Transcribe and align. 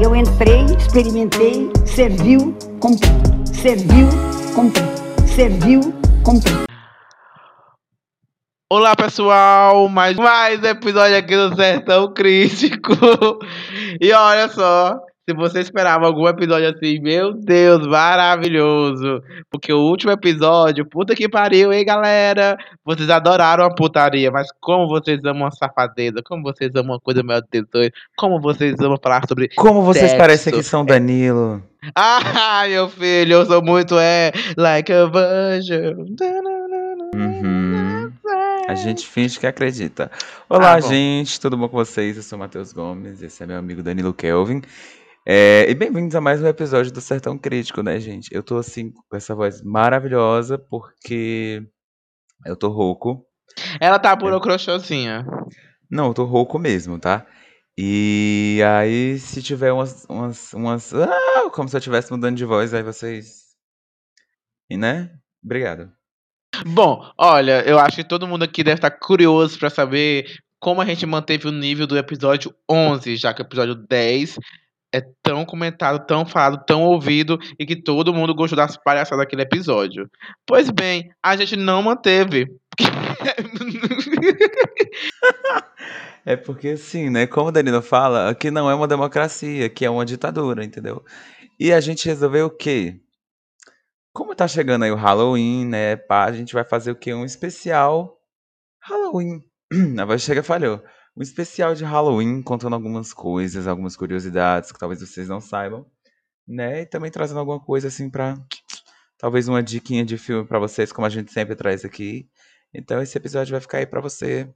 Eu 0.00 0.14
entrei, 0.14 0.64
experimentei, 0.78 1.72
serviu, 1.84 2.56
comprei. 2.78 3.10
Serviu, 3.52 4.06
comprei. 4.54 4.84
Serviu, 5.26 5.80
comprei. 6.22 6.54
Olá 8.70 8.94
pessoal, 8.94 9.88
mais 9.88 10.16
mais 10.16 10.62
episódio 10.62 11.16
aqui 11.16 11.34
do 11.34 11.56
Sertão 11.56 12.14
Crítico. 12.14 12.92
E 14.00 14.12
olha 14.12 14.48
só, 14.48 15.00
se 15.28 15.34
você 15.34 15.60
esperava 15.60 16.06
algum 16.06 16.26
episódio 16.26 16.70
assim, 16.70 16.98
meu 17.00 17.34
Deus, 17.34 17.86
maravilhoso. 17.86 19.22
Porque 19.50 19.70
o 19.70 19.78
último 19.78 20.10
episódio, 20.10 20.86
puta 20.86 21.14
que 21.14 21.28
pariu, 21.28 21.70
hein, 21.70 21.84
galera? 21.84 22.56
Vocês 22.82 23.10
adoraram 23.10 23.62
a 23.62 23.74
putaria, 23.74 24.30
mas 24.30 24.48
como 24.58 24.88
vocês 24.88 25.22
amam 25.26 25.46
a 25.46 25.50
safadeza, 25.50 26.22
como 26.24 26.42
vocês 26.42 26.70
amam 26.74 26.94
uma 26.94 27.00
coisa 27.00 27.22
meio 27.22 27.42
18, 27.52 27.92
como 28.16 28.40
vocês 28.40 28.80
amam 28.80 28.96
falar 29.02 29.20
sobre. 29.28 29.50
Como 29.50 29.82
vocês 29.82 30.06
sexo. 30.06 30.16
parecem 30.16 30.50
que 30.50 30.62
são 30.62 30.82
Danilo. 30.84 31.62
Ah, 31.94 32.64
meu 32.68 32.88
filho, 32.88 33.34
eu 33.34 33.46
sou 33.46 33.62
muito, 33.62 33.96
é, 33.96 34.32
like 34.56 34.92
a 34.92 35.06
virgin. 35.06 35.94
Uhum. 37.14 38.12
A 38.68 38.74
gente 38.74 39.06
finge 39.06 39.38
que 39.38 39.46
acredita. 39.46 40.10
Olá, 40.48 40.74
Ah, 40.74 40.80
gente, 40.80 41.40
tudo 41.40 41.56
bom 41.56 41.68
com 41.68 41.76
vocês? 41.76 42.16
Eu 42.16 42.22
sou 42.24 42.36
o 42.36 42.40
Matheus 42.40 42.72
Gomes, 42.72 43.22
esse 43.22 43.44
é 43.44 43.46
meu 43.46 43.58
amigo 43.58 43.80
Danilo 43.80 44.12
Kelvin. 44.12 44.60
É, 45.30 45.70
e 45.70 45.74
bem-vindos 45.74 46.14
a 46.14 46.22
mais 46.22 46.42
um 46.42 46.46
episódio 46.46 46.90
do 46.90 47.02
Sertão 47.02 47.36
Crítico, 47.36 47.82
né, 47.82 48.00
gente? 48.00 48.30
Eu 48.32 48.42
tô 48.42 48.56
assim 48.56 48.90
com 48.90 49.14
essa 49.14 49.34
voz 49.34 49.60
maravilhosa 49.60 50.56
porque 50.56 51.62
eu 52.46 52.56
tô 52.56 52.68
rouco. 52.68 53.26
Ela 53.78 53.98
tá 53.98 54.16
por 54.16 54.40
crochôzinha. 54.40 55.26
Não, 55.90 56.06
eu 56.06 56.14
tô 56.14 56.24
rouco 56.24 56.58
mesmo, 56.58 56.98
tá? 56.98 57.26
E 57.76 58.62
aí, 58.66 59.18
se 59.18 59.42
tiver 59.42 59.70
umas. 59.70 60.06
umas, 60.08 60.54
umas 60.54 60.94
ah, 60.94 61.50
como 61.52 61.68
se 61.68 61.76
eu 61.76 61.78
estivesse 61.78 62.10
mudando 62.10 62.38
de 62.38 62.46
voz, 62.46 62.72
aí 62.72 62.82
vocês. 62.82 63.48
E 64.70 64.78
né? 64.78 65.10
Obrigado. 65.44 65.92
Bom, 66.68 67.02
olha, 67.18 67.62
eu 67.68 67.78
acho 67.78 67.96
que 67.96 68.08
todo 68.08 68.26
mundo 68.26 68.44
aqui 68.44 68.64
deve 68.64 68.78
estar 68.78 68.90
curioso 68.92 69.58
pra 69.58 69.68
saber 69.68 70.24
como 70.58 70.80
a 70.80 70.86
gente 70.86 71.04
manteve 71.04 71.46
o 71.46 71.52
nível 71.52 71.86
do 71.86 71.98
episódio 71.98 72.54
11, 72.66 73.14
já 73.16 73.34
que 73.34 73.42
o 73.42 73.44
episódio 73.44 73.74
10 73.74 74.38
é 74.92 75.02
tão 75.22 75.44
comentado, 75.44 76.04
tão 76.06 76.24
falado, 76.24 76.64
tão 76.64 76.82
ouvido 76.82 77.38
e 77.58 77.66
que 77.66 77.76
todo 77.76 78.14
mundo 78.14 78.34
gostou 78.34 78.56
das 78.56 78.76
palhaçadas 78.76 79.18
daquele 79.18 79.42
episódio. 79.42 80.08
Pois 80.46 80.70
bem, 80.70 81.10
a 81.22 81.36
gente 81.36 81.56
não 81.56 81.82
manteve. 81.82 82.46
É 86.26 86.36
porque 86.36 86.68
assim, 86.68 87.08
né? 87.08 87.26
Como 87.26 87.48
o 87.48 87.50
Danilo 87.50 87.80
fala, 87.80 88.28
aqui 88.28 88.50
não 88.50 88.68
é 88.68 88.74
uma 88.74 88.86
democracia, 88.86 89.64
aqui 89.64 89.86
é 89.86 89.88
uma 89.88 90.04
ditadura, 90.04 90.62
entendeu? 90.62 91.02
E 91.58 91.72
a 91.72 91.80
gente 91.80 92.06
resolveu 92.06 92.46
o 92.46 92.50
quê? 92.50 93.00
Como 94.12 94.34
tá 94.34 94.46
chegando 94.46 94.84
aí 94.84 94.90
o 94.90 94.94
Halloween, 94.94 95.64
né? 95.64 95.96
Pá, 95.96 96.26
a 96.26 96.32
gente 96.32 96.52
vai 96.52 96.64
fazer 96.64 96.90
o 96.90 96.96
quê? 96.96 97.14
Um 97.14 97.24
especial 97.24 98.18
Halloween. 98.82 99.42
A 99.98 100.04
voz 100.04 100.20
chega 100.20 100.42
falhou. 100.42 100.82
Um 101.18 101.22
especial 101.22 101.74
de 101.74 101.84
Halloween, 101.84 102.40
contando 102.40 102.74
algumas 102.74 103.12
coisas, 103.12 103.66
algumas 103.66 103.96
curiosidades 103.96 104.70
que 104.70 104.78
talvez 104.78 105.00
vocês 105.00 105.28
não 105.28 105.40
saibam, 105.40 105.84
né? 106.46 106.82
E 106.82 106.86
também 106.86 107.10
trazendo 107.10 107.40
alguma 107.40 107.58
coisa 107.58 107.88
assim 107.88 108.08
pra. 108.08 108.36
Talvez 109.18 109.48
uma 109.48 109.60
diquinha 109.60 110.04
de 110.04 110.16
filme 110.16 110.46
pra 110.46 110.60
vocês, 110.60 110.92
como 110.92 111.04
a 111.04 111.10
gente 111.10 111.32
sempre 111.32 111.56
traz 111.56 111.84
aqui. 111.84 112.30
Então 112.72 113.02
esse 113.02 113.18
episódio 113.18 113.50
vai 113.50 113.60
ficar 113.60 113.78
aí 113.78 113.86
pra 113.86 114.00
você 114.00 114.48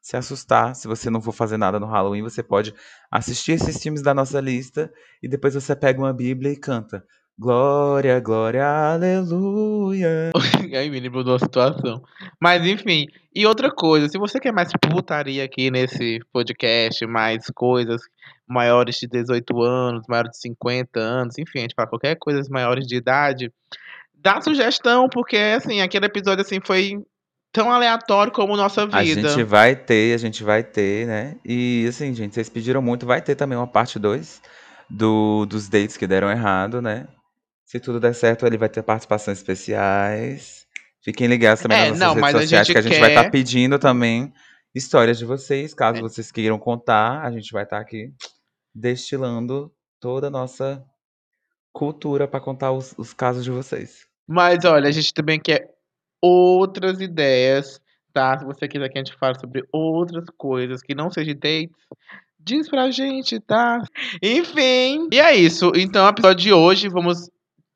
se 0.00 0.16
assustar. 0.16 0.74
Se 0.74 0.88
você 0.88 1.10
não 1.10 1.20
for 1.20 1.32
fazer 1.32 1.58
nada 1.58 1.78
no 1.78 1.84
Halloween, 1.84 2.22
você 2.22 2.42
pode 2.42 2.74
assistir 3.10 3.52
esses 3.52 3.76
filmes 3.82 4.00
da 4.00 4.14
nossa 4.14 4.40
lista 4.40 4.90
e 5.22 5.28
depois 5.28 5.52
você 5.52 5.76
pega 5.76 6.00
uma 6.00 6.14
Bíblia 6.14 6.50
e 6.50 6.56
canta. 6.56 7.04
Glória, 7.40 8.20
glória, 8.20 8.66
aleluia. 8.66 10.30
Aí 10.78 10.90
me 10.90 11.00
lembrou 11.00 11.24
uma 11.24 11.38
situação. 11.38 12.02
Mas 12.38 12.66
enfim, 12.66 13.06
e 13.34 13.46
outra 13.46 13.70
coisa, 13.70 14.10
se 14.10 14.18
você 14.18 14.38
quer 14.38 14.52
mais 14.52 14.68
putaria 14.78 15.42
aqui 15.42 15.70
nesse 15.70 16.20
podcast, 16.34 17.06
mais 17.06 17.46
coisas 17.54 18.02
maiores 18.46 18.96
de 18.96 19.06
18 19.06 19.62
anos, 19.62 20.04
maiores 20.06 20.32
de 20.32 20.38
50 20.38 21.00
anos, 21.00 21.38
enfim, 21.38 21.60
a 21.60 21.62
gente 21.62 21.74
fala 21.74 21.88
qualquer 21.88 22.14
coisa 22.16 22.46
maiores 22.50 22.86
de 22.86 22.96
idade, 22.96 23.50
dá 24.14 24.42
sugestão, 24.42 25.08
porque 25.08 25.38
assim, 25.38 25.80
aquele 25.80 26.04
episódio 26.04 26.42
assim 26.42 26.60
foi 26.62 27.02
tão 27.50 27.70
aleatório 27.70 28.34
como 28.34 28.54
nossa 28.54 28.82
A 28.82 29.02
vida. 29.02 29.30
gente 29.30 29.44
vai 29.44 29.74
ter, 29.74 30.12
a 30.12 30.18
gente 30.18 30.44
vai 30.44 30.62
ter, 30.62 31.06
né? 31.06 31.36
E 31.42 31.86
assim, 31.88 32.12
gente, 32.12 32.34
vocês 32.34 32.50
pediram 32.50 32.82
muito, 32.82 33.06
vai 33.06 33.22
ter 33.22 33.34
também 33.34 33.56
uma 33.56 33.66
parte 33.66 33.98
2 33.98 34.42
do, 34.90 35.46
dos 35.46 35.70
dates 35.70 35.96
que 35.96 36.06
deram 36.06 36.30
errado, 36.30 36.82
né? 36.82 37.08
Se 37.70 37.78
tudo 37.78 38.00
der 38.00 38.12
certo, 38.16 38.44
ele 38.44 38.58
vai 38.58 38.68
ter 38.68 38.82
participações 38.82 39.38
especiais. 39.38 40.66
Fiquem 41.04 41.28
ligados 41.28 41.62
também 41.62 41.78
É, 41.78 41.90
nas 41.90 42.00
não, 42.00 42.16
nossas 42.16 42.22
a 42.22 42.26
redes 42.26 42.40
sociais, 42.42 42.66
gente 42.66 42.74
que 42.74 42.78
a 42.78 42.82
gente 42.82 42.98
vai 42.98 43.10
quer- 43.10 43.16
estar 43.18 43.30
pedindo 43.30 43.78
também 43.78 44.32
histórias 44.74 45.18
de 45.20 45.24
vocês. 45.24 45.72
Caso 45.72 45.98
É. 45.98 46.00
vocês 46.02 46.32
queiram 46.32 46.58
contar, 46.58 47.22
a 47.24 47.30
gente 47.30 47.52
vai 47.52 47.62
estar 47.62 47.78
aqui 47.78 48.12
destilando 48.74 49.72
toda 50.00 50.26
a 50.26 50.30
nossa 50.30 50.84
cultura 51.72 52.26
para 52.26 52.40
contar 52.40 52.72
os, 52.72 52.92
os 52.98 53.12
casos 53.12 53.44
de 53.44 53.52
vocês. 53.52 54.04
Mas 54.26 54.64
olha, 54.64 54.88
a 54.88 54.92
gente 54.92 55.14
também 55.14 55.38
quer 55.38 55.68
outras 56.20 57.00
ideias, 57.00 57.80
tá? 58.12 58.36
Se 58.36 58.44
você 58.44 58.66
quiser 58.66 58.88
que 58.88 58.98
a 58.98 59.04
gente 59.04 59.16
fale 59.16 59.38
sobre 59.38 59.62
outras 59.72 60.24
coisas 60.36 60.82
que 60.82 60.92
não 60.92 61.08
sejam 61.08 61.34
dates, 61.34 61.70
diz 62.36 62.68
pra 62.68 62.90
gente, 62.90 63.38
tá? 63.38 63.80
Enfim, 64.20 65.08
e 65.12 65.20
é 65.20 65.36
isso. 65.36 65.70
Então, 65.76 66.02
no 66.02 66.10
episódio 66.10 66.42
de 66.42 66.52
hoje, 66.52 66.88
vamos 66.88 67.30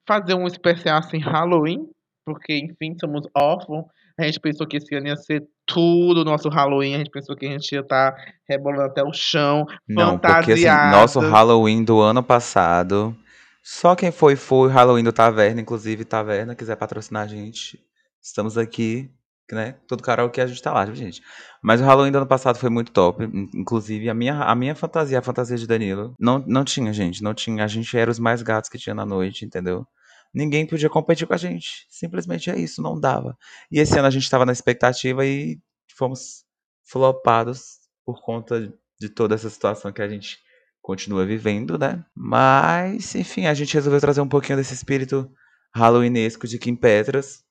fazer 0.06 0.34
um 0.34 0.46
especial 0.46 0.98
assim, 0.98 1.18
Halloween, 1.18 1.88
porque, 2.24 2.56
enfim, 2.56 2.96
somos 2.98 3.26
órfãos. 3.34 3.84
A 4.18 4.24
gente 4.24 4.38
pensou 4.38 4.66
que 4.66 4.76
esse 4.76 4.94
ano 4.94 5.08
ia 5.08 5.16
ser 5.16 5.42
tudo 5.66 6.20
o 6.20 6.24
nosso 6.24 6.48
Halloween, 6.48 6.94
a 6.94 6.98
gente 6.98 7.10
pensou 7.10 7.34
que 7.34 7.46
a 7.46 7.50
gente 7.50 7.72
ia 7.72 7.80
estar 7.80 8.14
rebolando 8.48 8.84
até 8.84 9.02
o 9.02 9.12
chão, 9.12 9.66
Não, 9.88 10.18
porque 10.18 10.52
assim, 10.52 10.66
nosso 10.90 11.18
Halloween 11.18 11.82
do 11.82 12.00
ano 12.00 12.22
passado, 12.22 13.16
só 13.62 13.96
quem 13.96 14.12
foi 14.12 14.36
foi 14.36 14.70
Halloween 14.70 15.02
do 15.02 15.12
Taverna, 15.12 15.60
inclusive 15.60 16.04
Taverna, 16.04 16.54
quiser 16.54 16.76
patrocinar 16.76 17.24
a 17.24 17.26
gente, 17.26 17.80
estamos 18.22 18.56
aqui, 18.56 19.10
né? 19.52 19.72
Todo 19.86 20.02
karaokê 20.02 20.40
a 20.40 20.46
gente 20.46 20.62
tá 20.62 20.72
lá, 20.72 20.86
gente? 20.92 21.22
Mas 21.62 21.80
o 21.80 21.84
Halloween 21.84 22.10
do 22.12 22.18
ano 22.18 22.26
passado 22.26 22.58
foi 22.58 22.70
muito 22.70 22.92
top, 22.92 23.24
in- 23.24 23.50
inclusive 23.54 24.08
a 24.08 24.14
minha, 24.14 24.40
a 24.42 24.54
minha 24.54 24.74
fantasia, 24.74 25.18
a 25.18 25.22
fantasia 25.22 25.56
de 25.56 25.66
Danilo, 25.66 26.14
não, 26.18 26.38
não 26.46 26.64
tinha, 26.64 26.92
gente, 26.92 27.22
não 27.22 27.34
tinha, 27.34 27.64
a 27.64 27.68
gente 27.68 27.96
era 27.96 28.10
os 28.10 28.18
mais 28.18 28.42
gatos 28.42 28.70
que 28.70 28.78
tinha 28.78 28.94
na 28.94 29.04
noite, 29.06 29.44
entendeu? 29.44 29.86
Ninguém 30.32 30.66
podia 30.66 30.90
competir 30.90 31.26
com 31.26 31.34
a 31.34 31.36
gente, 31.36 31.86
simplesmente 31.88 32.50
é 32.50 32.58
isso, 32.58 32.82
não 32.82 32.98
dava. 32.98 33.36
E 33.70 33.78
esse 33.78 33.96
ano 33.98 34.08
a 34.08 34.10
gente 34.10 34.28
tava 34.28 34.44
na 34.44 34.52
expectativa 34.52 35.24
e 35.24 35.58
fomos 35.96 36.44
flopados 36.90 37.78
por 38.04 38.20
conta 38.22 38.72
de 39.00 39.08
toda 39.08 39.34
essa 39.34 39.48
situação 39.48 39.92
que 39.92 40.02
a 40.02 40.08
gente 40.08 40.38
continua 40.82 41.24
vivendo, 41.24 41.78
né? 41.78 42.04
Mas, 42.14 43.14
enfim, 43.14 43.46
a 43.46 43.54
gente 43.54 43.74
resolveu 43.74 44.00
trazer 44.00 44.20
um 44.20 44.28
pouquinho 44.28 44.58
desse 44.58 44.74
espírito 44.74 45.30
halloweenesco 45.74 46.46
de 46.46 46.58
Kim 46.58 46.76
Petras. 46.76 47.42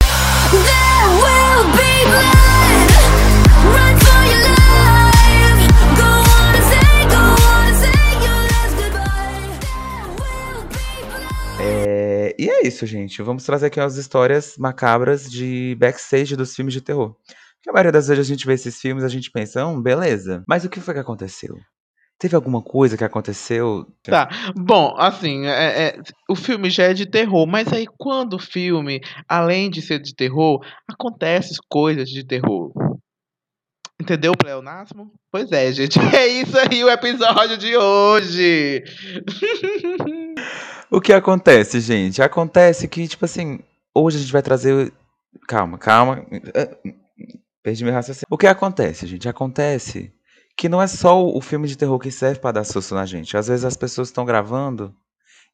É, 11.59 12.36
E 12.38 12.50
é 12.50 12.68
isso, 12.68 12.86
gente. 12.86 13.22
Vamos 13.22 13.44
trazer 13.44 13.68
aqui 13.68 13.80
umas 13.80 13.97
histórias 13.97 14.58
macabras 14.58 15.30
de 15.30 15.75
backstage 15.80 16.36
dos 16.36 16.56
filmes 16.56 16.74
de 16.74 16.81
terror. 16.81 17.16
Porque 17.56 17.69
a 17.69 17.74
maioria 17.74 17.92
das 17.92 18.08
vezes 18.08 18.19
a 18.19 18.28
gente 18.28 18.46
vê 18.46 18.53
esses 18.53 18.80
filmes 18.80 19.03
a 19.03 19.08
gente 19.08 19.31
pensa, 19.31 19.66
hum, 19.66 19.81
beleza. 19.81 20.44
Mas 20.47 20.66
o 20.66 20.69
que 20.69 20.81
foi 20.81 20.94
que 20.94 21.00
aconteceu? 21.00 21.56
Teve 22.24 22.38
alguma 22.38 22.62
coisa 22.62 22.96
que 22.96 23.04
aconteceu? 23.04 23.86
Tá. 24.02 24.30
Bom, 24.56 24.96
assim, 24.98 25.46
é- 25.46 25.88
é, 25.88 25.98
o 26.30 26.38
filme 26.38 26.70
já 26.70 26.86
é 26.86 26.94
de 26.94 27.06
terror, 27.06 27.46
mas 27.46 27.68
aí 27.74 27.86
quando 27.98 28.36
o 28.36 28.40
filme, 28.40 29.02
além 29.28 29.70
de 29.70 29.81
ser 29.81 30.00
de 30.00 30.16
terror, 30.16 30.66
acontecem 30.90 31.58
coisas 31.68 32.08
de 32.08 32.25
terror. 32.25 32.72
Entendeu, 34.02 34.31
pleonasmo? 34.38 35.12
Pois 35.30 35.52
é, 35.52 35.70
gente. 35.74 36.00
É 36.18 36.25
isso 36.25 36.58
aí 36.58 36.81
o 36.81 36.90
episódio 36.90 37.58
de 37.58 37.75
hoje. 37.75 38.81
O 40.90 41.02
que 41.02 41.12
acontece, 41.12 41.81
gente? 41.81 42.22
Acontece 42.22 42.88
que, 42.88 43.06
tipo 43.06 43.26
assim, 43.26 43.60
hoje 43.94 44.16
a 44.16 44.22
gente 44.22 44.31
vai 44.31 44.42
trazer. 44.42 44.94
Calma, 45.46 45.78
calma. 45.78 46.26
Perdi 47.62 47.84
meu 47.84 47.94
raciocínio. 47.94 48.28
O 48.30 48.38
que 48.38 48.48
acontece, 48.48 49.06
gente? 49.08 49.28
Acontece 49.28 50.14
que 50.56 50.70
não 50.70 50.82
é 50.82 50.88
só 50.88 51.24
o 51.26 51.42
filme 51.42 51.68
de 51.68 51.78
terror 51.78 51.98
que 52.00 52.12
serve 52.12 52.40
pra 52.40 52.52
dar 52.52 52.64
susto 52.64 52.96
na 52.96 53.06
gente. 53.06 53.36
Às 53.36 53.48
vezes 53.48 53.66
as 53.66 53.76
pessoas 53.78 54.10
estão 54.10 54.26
gravando 54.26 54.96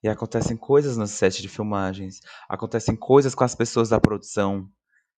e 0.03 0.07
acontecem 0.09 0.55
coisas 0.55 0.97
no 0.97 1.07
set 1.07 1.41
de 1.41 1.49
filmagens, 1.49 2.21
acontecem 2.47 2.95
coisas 2.95 3.35
com 3.35 3.43
as 3.43 3.55
pessoas 3.55 3.89
da 3.89 3.99
produção, 3.99 4.67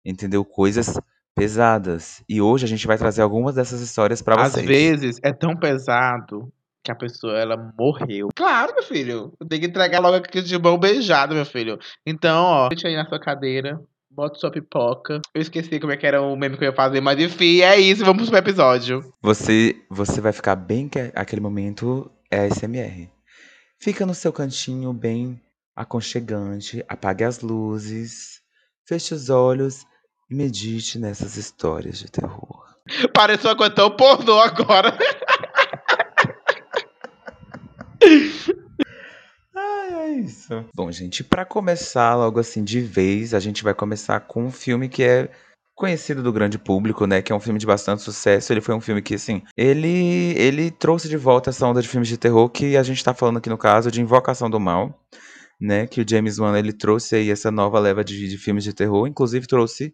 entendeu? 0.06 0.44
Coisas 0.46 1.00
pesadas. 1.36 2.24
E 2.28 2.42
hoje 2.42 2.66
a 2.66 2.68
gente 2.68 2.86
vai 2.88 2.98
trazer 2.98 3.22
algumas 3.22 3.56
dessas 3.56 3.82
histórias 3.82 4.22
pra 4.22 4.42
Às 4.42 4.54
vocês. 4.54 4.66
vezes 4.68 5.20
é 5.24 5.32
tão 5.32 5.56
pesado 5.56 6.52
que 6.84 6.92
a 6.92 6.96
pessoa 6.96 7.38
ela 7.38 7.58
morreu. 7.78 8.30
Claro, 8.36 8.74
meu 8.74 8.84
filho. 8.84 9.34
Tem 9.50 9.60
que 9.60 9.68
entregar 9.68 10.00
logo 10.00 10.16
aqui 10.18 10.42
de 10.42 10.58
mão 10.58 10.78
beijada, 10.78 11.34
meu 11.36 11.46
filho. 11.46 11.78
Então, 12.06 12.44
ó, 12.44 12.70
deixa 12.70 12.88
aí 12.88 12.96
na 12.96 13.06
sua 13.08 13.20
cadeira. 13.20 13.80
Bota 14.12 14.40
sua 14.40 14.52
pipoca. 14.52 15.22
Eu 15.34 15.42
esqueci 15.42 15.80
como 15.80 15.94
é 15.94 15.98
que 15.98 16.06
era 16.06 16.22
o 16.22 16.36
meme 16.36 16.58
que 16.58 16.64
eu 16.64 16.70
ia 16.70 16.76
fazer, 16.76 17.00
mas 17.00 17.20
enfim, 17.20 17.62
é 17.62 17.80
isso. 17.80 18.04
Vamos 18.04 18.30
pro 18.30 18.38
episódio. 18.38 19.14
Você, 19.22 19.76
você 19.90 20.20
vai 20.20 20.34
ficar 20.34 20.56
bem 20.56 20.90
que 20.90 21.12
aquele 21.14 21.42
momento 21.42 22.12
é 22.32 22.46
ASMR. 22.46 23.10
Fica 23.80 24.06
no 24.06 24.14
seu 24.14 24.34
cantinho 24.34 24.92
bem 24.92 25.40
aconchegante, 25.76 26.84
apague 26.90 27.24
as 27.24 27.40
luzes, 27.40 28.42
feche 28.86 29.14
os 29.14 29.30
olhos 29.30 29.86
e 30.30 30.36
medite 30.36 31.00
nessas 31.00 31.38
histórias 31.38 32.00
de 32.00 32.12
terror. 32.12 32.68
Pareceu 33.14 33.52
uma 33.52 33.56
coisa 33.56 33.74
tão 33.74 33.92
pornô 33.92 34.40
agora. 34.40 34.98
isso. 40.30 40.66
Bom, 40.74 40.92
gente, 40.92 41.24
pra 41.24 41.46
começar 41.46 42.16
logo 42.16 42.40
assim 42.40 42.64
de 42.64 42.80
vez, 42.80 43.34
a 43.34 43.40
gente 43.40 43.64
vai 43.64 43.74
começar 43.74 44.20
com 44.22 44.46
um 44.46 44.52
filme 44.52 44.88
que 44.88 45.04
é 45.04 45.30
conhecido 45.76 46.22
do 46.22 46.34
grande 46.34 46.60
público, 46.60 47.08
né, 47.08 47.22
que 47.22 47.32
é 47.32 47.36
um 47.36 47.40
filme 47.40 47.58
de 47.58 47.66
bastante 47.66 48.02
sucesso. 48.02 48.52
Ele 48.52 48.62
foi 48.62 48.76
um 48.76 48.82
filme 48.82 49.02
que 49.02 49.16
assim, 49.16 49.42
ele 49.58 50.34
ele 50.38 50.72
trouxe 50.72 51.08
de 51.08 51.18
volta 51.18 51.50
essa 51.50 51.66
onda 51.66 51.82
de 51.82 51.88
filmes 51.88 52.10
de 52.10 52.18
terror 52.18 52.50
que 52.50 52.76
a 52.76 52.84
gente 52.84 53.04
tá 53.04 53.14
falando 53.14 53.38
aqui 53.38 53.50
no 53.50 53.58
caso 53.58 53.90
de 53.90 54.02
Invocação 54.02 54.50
do 54.50 54.60
Mal, 54.60 54.94
né, 55.60 55.88
que 55.88 56.02
o 56.02 56.06
James 56.08 56.38
Wan 56.38 56.58
ele 56.58 56.74
trouxe 56.74 57.16
aí 57.16 57.32
essa 57.32 57.50
nova 57.50 57.80
leva 57.80 58.04
de, 58.04 58.28
de 58.28 58.38
filmes 58.38 58.64
de 58.64 58.74
terror, 58.74 59.08
inclusive 59.08 59.48
trouxe 59.48 59.94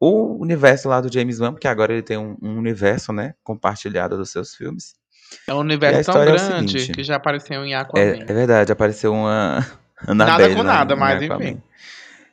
o 0.00 0.40
universo 0.40 0.88
lá 0.88 1.00
do 1.00 1.12
James 1.12 1.40
Wan, 1.40 1.52
porque 1.52 1.68
agora 1.68 1.92
ele 1.92 2.02
tem 2.02 2.16
um, 2.16 2.36
um 2.40 2.56
universo, 2.56 3.12
né, 3.12 3.34
compartilhado 3.42 4.16
dos 4.16 4.30
seus 4.30 4.54
filmes. 4.54 4.94
É 5.46 5.54
um 5.54 5.58
universo 5.58 6.12
tão 6.12 6.22
é 6.22 6.26
grande 6.26 6.72
seguinte. 6.72 6.92
que 6.92 7.02
já 7.04 7.16
apareceu 7.16 7.64
em 7.64 7.72
É, 7.72 7.76
Aquaman. 7.76 8.02
é 8.02 8.24
verdade, 8.32 8.72
apareceu 8.72 9.12
uma. 9.12 9.66
Nada 10.06 10.48
com 10.50 10.58
lá 10.58 10.64
nada, 10.64 10.94
em 10.94 10.98
mas 10.98 11.22
enfim. 11.22 11.62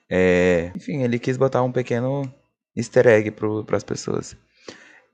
É, 0.09 0.71
enfim, 0.75 1.01
ele 1.03 1.17
quis 1.17 1.35
botar 1.37 1.63
um 1.63 1.71
pequeno 1.71 2.31
easter 2.75 3.07
egg 3.07 3.31
para 3.31 3.75
as 3.77 3.83
pessoas. 3.83 4.35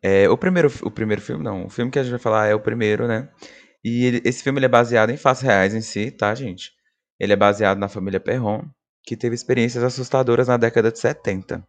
É, 0.03 0.27
o, 0.29 0.37
primeiro, 0.37 0.71
o 0.81 0.91
primeiro 0.91 1.21
filme, 1.21 1.43
não. 1.43 1.65
O 1.65 1.69
filme 1.69 1.91
que 1.91 1.99
a 1.99 2.03
gente 2.03 2.11
vai 2.11 2.19
falar 2.19 2.47
é 2.47 2.55
o 2.55 2.59
primeiro, 2.59 3.07
né? 3.07 3.29
E 3.83 4.05
ele- 4.05 4.21
esse 4.25 4.43
filme 4.43 4.61
é 4.63 4.67
baseado 4.67 5.11
em 5.11 5.17
fatos 5.17 5.41
reais 5.41 5.73
em 5.73 5.81
si, 5.81 6.11
tá, 6.11 6.33
gente? 6.35 6.71
Ele 7.19 7.33
é 7.33 7.35
baseado 7.35 7.77
na 7.77 7.87
família 7.87 8.19
Perron, 8.19 8.63
que 9.03 9.15
teve 9.15 9.35
experiências 9.35 9.83
assustadoras 9.83 10.47
na 10.47 10.57
década 10.57 10.91
de 10.91 10.99
70. 10.99 11.63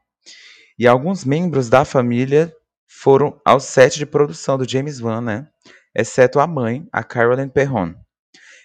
E 0.79 0.87
alguns 0.87 1.25
membros 1.25 1.69
da 1.69 1.85
família 1.85 2.53
foram 2.89 3.41
ao 3.45 3.61
set 3.61 3.99
de 3.99 4.07
produção 4.07 4.59
do 4.59 4.69
James 4.69 5.01
Wan, 5.01 5.21
né? 5.21 5.47
Exceto 5.95 6.41
a 6.41 6.47
mãe, 6.47 6.87
a 6.93 7.05
Carolyn 7.05 7.49
Perron. 7.49 7.95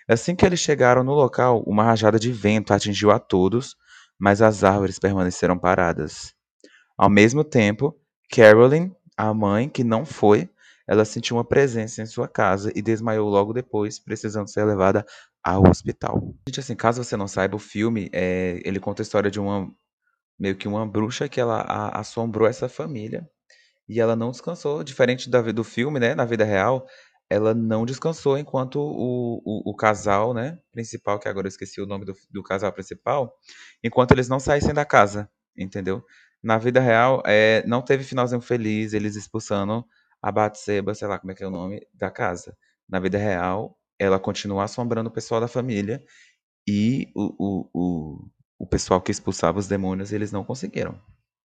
Assim 0.09 0.35
que 0.35 0.45
eles 0.45 0.59
chegaram 0.59 1.03
no 1.03 1.13
local, 1.13 1.61
uma 1.67 1.83
rajada 1.83 2.17
de 2.19 2.31
vento 2.31 2.73
atingiu 2.73 3.11
a 3.11 3.19
todos, 3.19 3.75
mas 4.17 4.41
as 4.41 4.63
árvores 4.63 4.97
permaneceram 4.97 5.57
paradas. 5.57 6.33
Ao 6.97 7.09
mesmo 7.09 7.43
tempo, 7.43 7.95
Carolyn, 8.31 8.91
a 9.17 9.33
mãe, 9.33 9.67
que 9.67 9.83
não 9.83 10.05
foi, 10.05 10.49
ela 10.87 11.03
sentiu 11.03 11.35
uma 11.35 11.43
presença 11.43 12.01
em 12.01 12.05
sua 12.05 12.27
casa 12.27 12.71
e 12.73 12.81
desmaiou 12.81 13.29
logo 13.29 13.51
depois, 13.51 13.99
precisando 13.99 14.49
ser 14.49 14.63
levada 14.63 15.05
ao 15.43 15.67
hospital. 15.67 16.33
Gente, 16.47 16.61
assim, 16.61 16.75
caso 16.75 17.03
você 17.03 17.17
não 17.17 17.27
saiba, 17.27 17.57
o 17.57 17.59
filme, 17.59 18.09
é, 18.13 18.61
ele 18.63 18.79
conta 18.79 19.01
a 19.01 19.03
história 19.03 19.29
de 19.29 19.39
uma, 19.39 19.69
meio 20.39 20.55
que 20.55 20.67
uma 20.67 20.87
bruxa 20.87 21.27
que 21.27 21.39
ela 21.39 21.61
a- 21.61 21.99
assombrou 21.99 22.47
essa 22.47 22.69
família 22.69 23.27
e 23.87 23.99
ela 23.99 24.15
não 24.15 24.31
descansou, 24.31 24.83
diferente 24.83 25.29
da, 25.29 25.41
do 25.41 25.63
filme, 25.63 25.99
né, 25.99 26.15
na 26.15 26.25
vida 26.25 26.43
real, 26.43 26.85
ela 27.29 27.53
não 27.53 27.85
descansou 27.85 28.37
enquanto 28.37 28.79
o, 28.79 29.41
o, 29.45 29.71
o 29.71 29.75
casal, 29.75 30.33
né, 30.33 30.57
principal, 30.71 31.19
que 31.19 31.27
agora 31.27 31.47
eu 31.47 31.49
esqueci 31.49 31.81
o 31.81 31.85
nome 31.85 32.05
do, 32.05 32.13
do 32.31 32.43
casal 32.43 32.71
principal, 32.73 33.33
enquanto 33.83 34.11
eles 34.11 34.29
não 34.29 34.39
saíssem 34.39 34.73
da 34.73 34.85
casa, 34.85 35.29
entendeu? 35.57 36.03
Na 36.41 36.57
vida 36.57 36.79
real, 36.79 37.21
é, 37.25 37.65
não 37.67 37.81
teve 37.81 38.03
finalzinho 38.03 38.41
feliz, 38.41 38.93
eles 38.93 39.15
expulsando 39.15 39.85
a 40.21 40.31
Batseba, 40.31 40.93
sei 40.93 41.07
lá 41.07 41.19
como 41.19 41.31
é 41.31 41.35
que 41.35 41.43
é 41.43 41.47
o 41.47 41.51
nome, 41.51 41.85
da 41.93 42.09
casa. 42.11 42.55
Na 42.87 42.99
vida 42.99 43.17
real, 43.17 43.77
ela 43.99 44.19
continua 44.19 44.63
assombrando 44.63 45.09
o 45.09 45.13
pessoal 45.13 45.41
da 45.41 45.47
família 45.47 46.03
e 46.67 47.11
o, 47.15 47.33
o, 47.39 47.69
o, 47.73 48.29
o 48.59 48.67
pessoal 48.67 49.01
que 49.01 49.11
expulsava 49.11 49.59
os 49.59 49.67
demônios, 49.67 50.11
eles 50.13 50.31
não 50.31 50.43
conseguiram, 50.43 51.01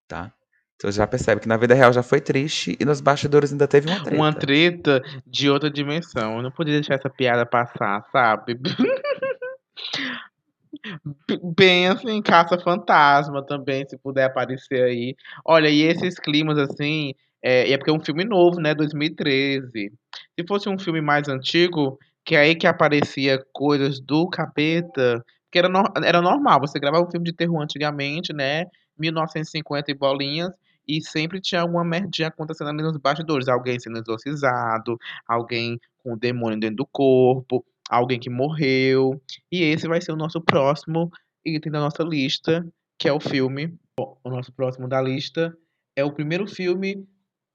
tá? 0.08 0.34
Então 0.82 0.90
já 0.90 1.06
percebe 1.06 1.40
que 1.40 1.46
na 1.46 1.56
vida 1.56 1.76
real 1.76 1.92
já 1.92 2.02
foi 2.02 2.20
triste 2.20 2.76
e 2.80 2.84
nos 2.84 3.00
bastidores 3.00 3.52
ainda 3.52 3.68
teve 3.68 3.88
uma 3.88 4.02
treta. 4.02 4.16
Uma 4.16 4.32
treta 4.32 5.00
de 5.24 5.48
outra 5.48 5.70
dimensão. 5.70 6.38
Eu 6.38 6.42
não 6.42 6.50
podia 6.50 6.74
deixar 6.74 6.94
essa 6.94 7.08
piada 7.08 7.46
passar, 7.46 8.04
sabe? 8.10 8.58
Pensa 11.54 12.10
em 12.10 12.20
Caça-Fantasma 12.20 13.46
também, 13.46 13.86
se 13.88 13.96
puder 13.96 14.24
aparecer 14.24 14.82
aí. 14.82 15.14
Olha, 15.44 15.68
e 15.68 15.82
esses 15.82 16.18
climas 16.18 16.58
assim, 16.58 17.14
é, 17.40 17.70
é 17.70 17.78
porque 17.78 17.92
é 17.92 17.94
um 17.94 18.04
filme 18.04 18.24
novo, 18.24 18.60
né? 18.60 18.74
2013. 18.74 19.92
Se 20.36 20.46
fosse 20.48 20.68
um 20.68 20.76
filme 20.76 21.00
mais 21.00 21.28
antigo, 21.28 21.96
que 22.24 22.34
é 22.34 22.40
aí 22.40 22.56
que 22.56 22.66
aparecia 22.66 23.40
coisas 23.52 24.00
do 24.00 24.28
capeta, 24.28 25.24
que 25.48 25.60
era, 25.60 25.68
nor- 25.68 25.92
era 26.02 26.20
normal, 26.20 26.58
você 26.58 26.80
gravava 26.80 27.06
um 27.06 27.10
filme 27.10 27.26
de 27.26 27.32
terror 27.32 27.62
antigamente, 27.62 28.32
né? 28.32 28.64
1950 28.98 29.92
e 29.92 29.94
bolinhas, 29.94 30.52
e 30.86 31.00
sempre 31.00 31.40
tinha 31.40 31.60
alguma 31.60 31.84
merdinha 31.84 32.28
acontecendo 32.28 32.70
ali 32.70 32.82
nos 32.82 32.96
bastidores. 32.96 33.48
Alguém 33.48 33.78
sendo 33.78 33.98
exorcizado, 33.98 34.98
alguém 35.26 35.78
com 35.98 36.14
o 36.14 36.18
demônio 36.18 36.58
dentro 36.58 36.76
do 36.76 36.86
corpo, 36.86 37.64
alguém 37.88 38.18
que 38.18 38.30
morreu. 38.30 39.20
E 39.50 39.62
esse 39.62 39.86
vai 39.86 40.00
ser 40.00 40.12
o 40.12 40.16
nosso 40.16 40.40
próximo 40.40 41.10
item 41.44 41.72
da 41.72 41.80
nossa 41.80 42.02
lista, 42.02 42.66
que 42.98 43.08
é 43.08 43.12
o 43.12 43.20
filme. 43.20 43.74
Bom, 43.98 44.18
o 44.24 44.30
nosso 44.30 44.52
próximo 44.52 44.88
da 44.88 45.00
lista 45.00 45.56
é 45.94 46.04
o 46.04 46.12
primeiro 46.12 46.46
filme 46.46 47.06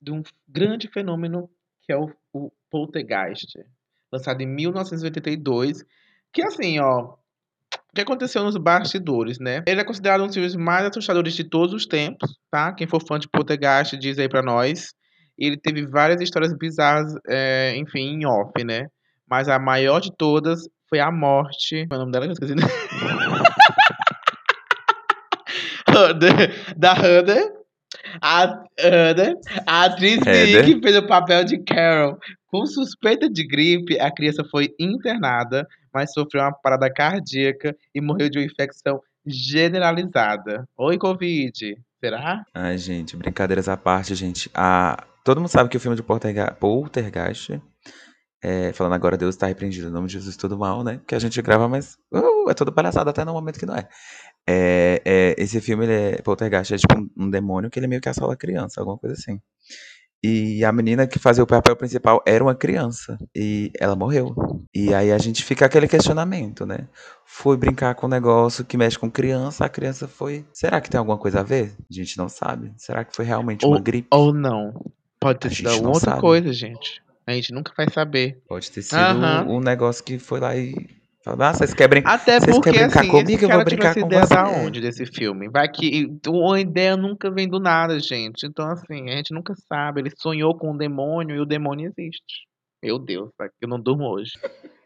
de 0.02 0.12
um 0.12 0.22
grande 0.48 0.88
fenômeno, 0.88 1.50
que 1.82 1.92
é 1.92 1.98
o, 1.98 2.12
o 2.32 2.52
Poltergeist, 2.70 3.58
lançado 4.12 4.42
em 4.42 4.48
1982. 4.48 5.84
Que 6.32 6.44
assim, 6.44 6.80
ó, 6.80 7.16
o 7.92 7.96
que 7.96 8.02
aconteceu 8.02 8.44
nos 8.44 8.58
bastidores, 8.58 9.40
né? 9.40 9.64
Ele 9.68 9.82
é 9.82 9.84
considerado 9.84 10.24
um 10.24 10.28
dos 10.28 10.36
filmes 10.36 10.56
mais 10.56 10.86
assustadores 10.86 11.34
de 11.34 11.44
todos 11.44 11.74
os 11.74 11.86
tempos, 11.86 12.38
tá? 12.52 12.74
Quem 12.74 12.88
for 12.88 13.02
fã 13.06 13.18
de 13.18 13.30
Poltergeist 13.30 13.98
diz 13.98 14.20
aí 14.20 14.30
pra 14.30 14.42
nós. 14.42 14.94
Ele 15.38 15.58
teve 15.58 15.86
várias 15.86 16.22
histórias 16.22 16.54
bizarras, 16.58 17.14
é, 17.28 17.76
enfim, 17.78 18.20
em 18.20 18.26
off, 18.26 18.52
né? 18.64 18.88
Mas 19.30 19.48
a 19.48 19.60
maior 19.60 20.00
de 20.00 20.12
todas 20.16 20.62
foi 20.90 21.00
a 21.00 21.12
morte. 21.12 21.86
Qual 21.88 22.00
é 22.00 22.04
o 22.04 22.06
nome 22.06 22.12
dela? 22.12 22.26
Eu 22.26 22.32
esqueci. 22.32 22.54
Da 26.78 26.94
Heather. 26.94 27.58
A 28.22 28.64
Heather, 28.80 29.34
a 29.66 29.86
atriz 29.86 30.18
Heather. 30.18 30.66
que 30.66 30.82
fez 30.82 30.98
o 30.98 31.08
papel 31.08 31.44
de 31.44 31.64
Carol. 31.64 32.18
Com 32.48 32.66
suspeita 32.66 33.30
de 33.30 33.46
gripe, 33.46 34.00
a 34.00 34.10
criança 34.10 34.44
foi 34.50 34.74
internada, 34.80 35.68
mas 35.94 36.14
sofreu 36.14 36.44
uma 36.44 36.54
parada 36.54 36.92
cardíaca 36.92 37.76
e 37.94 38.00
morreu 38.00 38.30
de 38.30 38.40
uma 38.40 38.46
infecção 38.46 39.02
generalizada. 39.26 40.66
Oi, 40.78 40.98
Covid. 40.98 41.76
Será? 42.00 42.46
Ai, 42.54 42.78
gente, 42.78 43.18
brincadeiras 43.18 43.68
à 43.68 43.76
parte, 43.76 44.16
gente. 44.16 44.50
A... 44.54 45.04
Todo 45.26 45.42
mundo 45.42 45.50
sabe 45.50 45.70
que 45.70 45.76
o 45.76 45.80
filme 45.80 45.98
de. 45.98 46.04
Poltergeist, 46.04 47.62
é, 48.42 48.72
falando 48.72 48.94
agora 48.94 49.18
Deus 49.18 49.36
está 49.36 49.48
repreendido, 49.48 49.90
em 49.90 49.92
nome 49.92 50.08
de 50.08 50.14
Jesus 50.14 50.38
tudo 50.38 50.58
mal, 50.58 50.86
né? 50.86 51.02
Que 51.06 51.16
a 51.16 51.20
gente 51.20 51.42
grava, 51.42 51.68
mas 51.68 51.98
uh, 52.14 52.50
é 52.50 52.54
tudo 52.54 52.72
palhaçada 52.72 53.10
até 53.10 53.26
no 53.26 53.34
momento 53.34 53.60
que 53.60 53.66
não 53.66 53.76
é. 53.76 53.90
É, 54.48 55.02
é, 55.04 55.36
esse 55.38 55.60
filme, 55.60 55.84
ele 55.84 55.94
é, 55.94 56.22
Poltergeist, 56.22 56.74
é 56.74 56.78
tipo 56.78 56.98
um, 56.98 57.26
um 57.26 57.30
demônio 57.30 57.70
que 57.70 57.78
ele 57.78 57.88
meio 57.88 58.00
que 58.00 58.08
assola 58.08 58.36
a 58.36 58.38
criança, 58.38 58.80
alguma 58.80 58.98
coisa 58.98 59.16
assim. 59.16 59.42
E 60.24 60.66
a 60.66 60.72
menina 60.72 61.06
que 61.06 61.20
fazia 61.20 61.44
o 61.44 61.48
papel 61.48 61.76
principal 61.76 62.22
era 62.26 62.44
uma 62.44 62.56
criança. 62.56 63.18
E 63.36 63.72
ela 63.80 63.96
morreu. 63.96 64.36
E 64.74 64.94
aí 64.94 65.12
a 65.12 65.18
gente 65.18 65.44
fica 65.44 65.66
aquele 65.66 65.88
questionamento, 65.88 66.66
né? 66.66 66.88
Foi 67.26 67.56
brincar 67.56 67.94
com 67.96 68.08
um 68.08 68.10
negócio 68.10 68.66
que 68.66 68.78
mexe 68.78 68.98
com 68.98 69.12
criança, 69.12 69.66
a 69.66 69.70
criança 69.70 70.08
foi. 70.08 70.46
Será 70.52 70.82
que 70.82 70.90
tem 70.90 70.98
alguma 70.98 71.18
coisa 71.18 71.42
a 71.42 71.44
ver? 71.44 71.76
A 71.90 71.94
gente 71.94 72.18
não 72.18 72.28
sabe. 72.28 72.74
Será 72.78 73.06
que 73.06 73.16
foi 73.16 73.26
realmente 73.26 73.66
uma 73.66 73.80
gripe? 73.80 74.08
Ou 74.12 74.34
não. 74.34 74.74
Pode 75.20 75.40
ter 75.40 75.48
A 75.50 75.52
sido 75.52 75.88
outra 75.88 76.12
sabe. 76.12 76.22
coisa, 76.22 76.52
gente. 76.52 77.02
A 77.26 77.34
gente 77.34 77.54
nunca 77.54 77.74
vai 77.76 77.90
saber. 77.90 78.42
Pode 78.48 78.72
ter 78.72 78.82
sido 78.82 78.98
Aham. 78.98 79.46
um 79.50 79.60
negócio 79.60 80.04
que 80.04 80.18
foi 80.18 80.40
lá 80.40 80.56
e. 80.56 80.74
Ah, 81.40 81.54
vocês 81.54 81.74
querem 81.74 81.90
brincar. 81.90 82.14
Até 82.14 82.40
Vocês 82.40 82.56
porque, 82.56 82.72
querem 82.72 82.88
brincar 82.88 83.00
assim, 83.02 83.10
comigo? 83.10 83.32
esse 83.32 83.44
Eu 83.44 83.50
vou 83.50 83.64
brincar 83.66 83.90
essa 83.90 84.00
com 84.00 84.06
ideia 84.06 84.26
você. 84.26 84.34
da 84.34 84.48
onde 84.50 84.82
desse 84.82 85.06
filme? 85.06 85.50
Vai 85.50 85.68
que 85.68 86.08
uma 86.28 86.60
ideia 86.60 86.96
nunca 86.96 87.30
vem 87.32 87.48
do 87.48 87.60
nada, 87.60 88.00
gente. 88.00 88.46
Então, 88.46 88.70
assim, 88.70 89.10
a 89.10 89.16
gente 89.18 89.34
nunca 89.34 89.54
sabe. 89.68 90.02
Ele 90.02 90.12
sonhou 90.18 90.58
com 90.58 90.72
um 90.72 90.78
demônio 90.78 91.36
e 91.36 91.40
o 91.40 91.46
demônio 91.46 91.92
existe. 91.98 92.48
Meu 92.82 93.00
Deus, 93.00 93.32
tá? 93.38 93.50
eu 93.60 93.68
não 93.68 93.80
durmo 93.80 94.06
hoje. 94.06 94.32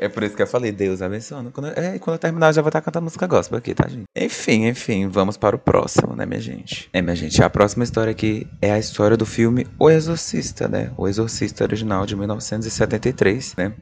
É 0.00 0.08
por 0.08 0.24
isso 0.24 0.34
que 0.34 0.42
eu 0.42 0.46
falei, 0.48 0.72
Deus 0.72 1.00
abençoe. 1.00 1.50
Quando, 1.52 1.68
é, 1.68 1.98
quando 2.00 2.14
eu 2.16 2.18
terminar, 2.18 2.48
eu 2.48 2.54
já 2.54 2.60
vou 2.60 2.68
estar 2.68 2.80
cantando 2.80 3.04
música 3.04 3.26
gospel 3.26 3.58
aqui, 3.58 3.72
tá, 3.72 3.88
gente? 3.88 4.04
Enfim, 4.14 4.66
enfim, 4.66 5.08
vamos 5.08 5.36
para 5.36 5.54
o 5.54 5.58
próximo, 5.58 6.14
né, 6.14 6.26
minha 6.26 6.40
gente? 6.40 6.90
É, 6.92 7.00
minha 7.00 7.14
gente, 7.14 7.40
a 7.42 7.48
próxima 7.48 7.84
história 7.84 8.10
aqui 8.10 8.48
é 8.60 8.72
a 8.72 8.78
história 8.78 9.16
do 9.16 9.24
filme 9.24 9.64
O 9.78 9.88
Exorcista, 9.88 10.66
né? 10.66 10.92
O 10.98 11.06
Exorcista 11.06 11.62
original 11.62 12.04
de 12.04 12.16
1973, 12.16 13.54
né? 13.56 13.74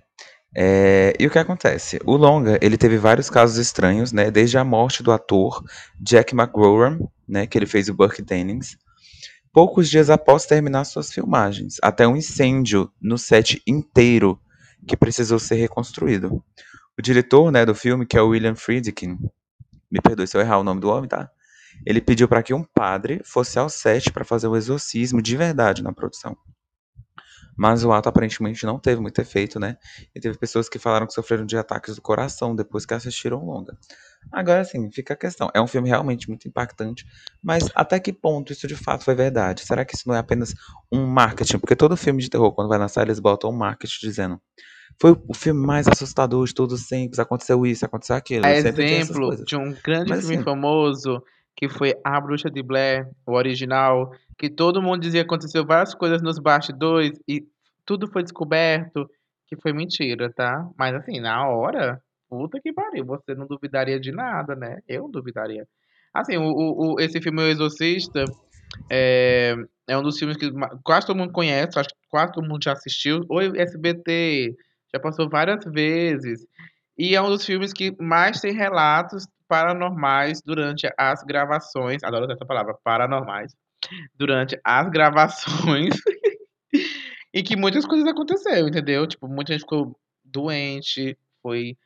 É, 0.54 1.14
e 1.18 1.26
o 1.26 1.30
que 1.30 1.38
acontece? 1.38 1.98
O 2.04 2.16
longa, 2.16 2.58
ele 2.60 2.76
teve 2.76 2.98
vários 2.98 3.30
casos 3.30 3.56
estranhos, 3.56 4.12
né? 4.12 4.30
Desde 4.30 4.58
a 4.58 4.64
morte 4.64 5.02
do 5.02 5.10
ator 5.10 5.64
Jack 5.98 6.34
McGowan, 6.34 6.98
né? 7.26 7.46
Que 7.46 7.56
ele 7.56 7.66
fez 7.66 7.88
o 7.88 7.94
Burke 7.94 8.22
Dennings. 8.22 8.76
Poucos 9.52 9.88
dias 9.88 10.08
após 10.08 10.46
terminar 10.46 10.84
suas 10.84 11.12
filmagens, 11.12 11.76
até 11.82 12.08
um 12.08 12.16
incêndio 12.16 12.90
no 13.00 13.18
set 13.18 13.62
inteiro 13.66 14.40
que 14.86 14.96
precisou 14.96 15.38
ser 15.38 15.56
reconstruído. 15.56 16.42
O 16.98 17.02
diretor, 17.02 17.50
né, 17.50 17.64
do 17.64 17.74
filme, 17.74 18.06
que 18.06 18.16
é 18.16 18.22
o 18.22 18.28
William 18.28 18.54
Friedkin, 18.54 19.18
me 19.90 20.00
perdoe 20.00 20.26
se 20.26 20.36
eu 20.36 20.40
errar 20.40 20.58
o 20.58 20.64
nome 20.64 20.80
do 20.80 20.88
homem, 20.88 21.08
tá? 21.08 21.30
Ele 21.84 22.00
pediu 22.00 22.28
para 22.28 22.42
que 22.42 22.54
um 22.54 22.64
padre 22.64 23.20
fosse 23.24 23.58
ao 23.58 23.68
set 23.68 24.10
para 24.10 24.24
fazer 24.24 24.46
o 24.46 24.56
exorcismo 24.56 25.20
de 25.20 25.36
verdade 25.36 25.82
na 25.82 25.92
produção. 25.92 26.36
Mas 27.56 27.84
o 27.84 27.92
ato 27.92 28.08
aparentemente 28.08 28.64
não 28.64 28.78
teve 28.78 29.00
muito 29.00 29.20
efeito, 29.20 29.60
né? 29.60 29.76
E 30.14 30.20
teve 30.20 30.38
pessoas 30.38 30.68
que 30.68 30.78
falaram 30.78 31.06
que 31.06 31.12
sofreram 31.12 31.44
de 31.44 31.56
ataques 31.56 31.94
do 31.96 32.02
coração 32.02 32.56
depois 32.56 32.86
que 32.86 32.94
assistiram 32.94 33.38
o 33.42 33.44
longa. 33.46 33.76
Agora 34.30 34.64
sim, 34.64 34.90
fica 34.90 35.14
a 35.14 35.16
questão. 35.16 35.50
É 35.52 35.60
um 35.60 35.66
filme 35.66 35.88
realmente 35.88 36.28
muito 36.28 36.46
impactante, 36.48 37.04
mas 37.42 37.64
até 37.74 37.98
que 38.00 38.12
ponto 38.12 38.52
isso 38.52 38.66
de 38.66 38.76
fato 38.76 39.04
foi 39.04 39.14
verdade? 39.14 39.62
Será 39.62 39.84
que 39.84 39.94
isso 39.94 40.08
não 40.08 40.14
é 40.14 40.18
apenas 40.18 40.54
um 40.90 41.06
marketing? 41.06 41.58
Porque 41.58 41.76
todo 41.76 41.96
filme 41.96 42.22
de 42.22 42.30
terror, 42.30 42.52
quando 42.52 42.68
vai 42.68 42.78
lançar, 42.78 43.02
eles 43.02 43.18
botam 43.18 43.50
um 43.50 43.56
marketing 43.56 43.98
dizendo 44.06 44.40
foi 45.00 45.16
o 45.26 45.34
filme 45.34 45.64
mais 45.66 45.88
assustador 45.88 46.46
de 46.46 46.54
todos 46.54 46.80
os 46.82 46.86
tempos, 46.86 47.18
aconteceu 47.18 47.64
isso, 47.66 47.84
aconteceu 47.84 48.14
aquilo. 48.14 48.44
É 48.46 48.56
exemplo 48.56 48.84
de 49.44 49.56
um 49.56 49.74
grande 49.82 50.10
Mas, 50.10 50.20
filme 50.20 50.36
assim- 50.36 50.44
famoso 50.44 51.22
que 51.56 51.68
foi 51.68 51.94
A 52.04 52.20
Bruxa 52.20 52.50
de 52.50 52.62
Blair, 52.62 53.08
o 53.26 53.32
original, 53.32 54.12
que 54.38 54.48
todo 54.50 54.82
mundo 54.82 55.00
dizia 55.00 55.22
que 55.22 55.26
aconteceu 55.26 55.64
várias 55.64 55.94
coisas 55.94 56.22
nos 56.22 56.38
bastidores 56.38 57.18
e 57.28 57.44
tudo 57.84 58.06
foi 58.10 58.22
descoberto 58.22 59.08
que 59.46 59.56
foi 59.60 59.72
mentira, 59.72 60.32
tá? 60.32 60.66
Mas 60.78 60.94
assim, 60.94 61.20
na 61.20 61.46
hora, 61.48 62.00
puta 62.28 62.58
que 62.60 62.72
pariu, 62.72 63.04
você 63.04 63.34
não 63.34 63.46
duvidaria 63.46 64.00
de 64.00 64.10
nada, 64.10 64.56
né? 64.56 64.78
Eu 64.88 65.08
duvidaria. 65.08 65.66
Assim, 66.14 66.36
o, 66.36 66.94
o- 66.94 67.00
esse 67.00 67.20
filme 67.20 67.42
O 67.42 67.46
Exorcista 67.46 68.24
é, 68.90 69.54
é 69.88 69.96
um 69.96 70.02
dos 70.02 70.18
filmes 70.18 70.36
que 70.36 70.50
quase 70.82 71.06
todo 71.06 71.16
mundo 71.16 71.32
conhece, 71.32 71.78
acho 71.78 71.88
que 71.90 72.08
quase 72.08 72.32
todo 72.32 72.48
mundo 72.48 72.62
já 72.64 72.72
assistiu. 72.72 73.24
O 73.28 73.40
SBT 73.40 74.54
já 74.92 75.00
passou 75.00 75.28
várias 75.28 75.64
vezes. 75.66 76.46
E 76.96 77.14
é 77.14 77.22
um 77.22 77.28
dos 77.28 77.44
filmes 77.44 77.72
que 77.72 77.94
mais 78.00 78.40
tem 78.40 78.52
relatos 78.52 79.26
paranormais 79.52 80.40
durante 80.40 80.88
as 80.96 81.22
gravações. 81.22 82.02
Adoro 82.02 82.32
essa 82.32 82.46
palavra, 82.46 82.74
paranormais. 82.82 83.54
Durante 84.14 84.58
as 84.64 84.88
gravações. 84.88 85.94
e 87.34 87.42
que 87.42 87.54
muitas 87.54 87.84
coisas 87.84 88.08
aconteceram, 88.08 88.68
entendeu? 88.68 89.06
Tipo, 89.06 89.28
muita 89.28 89.52
gente 89.52 89.60
ficou 89.60 89.94
doente, 90.24 91.18
foi 91.42 91.76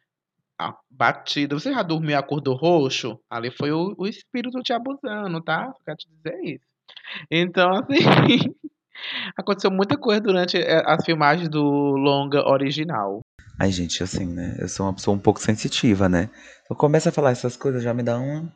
batida. 0.89 1.59
Você 1.59 1.73
já 1.73 1.83
dormiu 1.83 2.13
e 2.13 2.15
acordou 2.15 2.55
roxo? 2.55 3.19
Ali 3.29 3.51
foi 3.51 3.73
o, 3.73 3.97
o 3.99 4.07
espírito 4.07 4.63
te 4.63 4.73
abusando, 4.73 5.43
tá? 5.43 5.75
Quero 5.85 5.97
te 5.97 6.09
dizer 6.09 6.39
isso. 6.45 6.65
Então, 7.29 7.69
assim. 7.73 8.55
aconteceu 9.37 9.71
muita 9.73 9.99
coisa 9.99 10.21
durante 10.21 10.57
eh, 10.57 10.83
as 10.87 11.05
filmagens 11.05 11.49
do 11.49 11.63
longa 11.63 12.49
original. 12.49 13.23
Ai, 13.59 13.71
gente, 13.73 14.03
assim, 14.03 14.27
né? 14.27 14.57
Eu 14.59 14.69
sou 14.69 14.87
uma 14.87 14.93
pessoa 14.95 15.17
um 15.17 15.21
pouco 15.21 15.41
sensitiva, 15.41 16.09
né? 16.09 16.29
Eu 16.69 16.77
começo 16.77 17.09
a 17.09 17.13
falar 17.13 17.31
essas 17.31 17.57
coisas, 17.57 17.83
já 17.83 17.95
me 17.95 18.03
dá 18.03 18.19
um. 18.19 18.49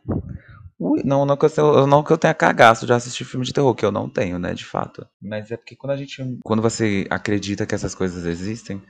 Ui, 0.78 1.02
não, 1.04 1.26
não 1.26 1.36
que 1.36 1.46
eu, 1.46 1.50
eu- 1.58 1.86
não 1.86 2.02
que 2.02 2.12
eu 2.12 2.18
tenha 2.18 2.34
cagaço 2.34 2.86
de 2.86 2.92
assistir 2.92 3.24
filme 3.24 3.44
de 3.46 3.52
terror, 3.52 3.74
que 3.74 3.84
eu 3.84 3.92
não 3.92 4.08
tenho, 4.08 4.38
né, 4.38 4.54
de 4.54 4.64
fato. 4.64 5.06
Mas 5.22 5.50
é 5.50 5.56
porque 5.56 5.76
quando 5.76 5.92
a 5.92 5.96
gente. 5.96 6.22
Quando 6.44 6.62
você 6.62 7.06
acredita 7.10 7.66
que 7.66 7.74
essas 7.74 7.94
coisas 7.94 8.24
existem, 8.26 8.82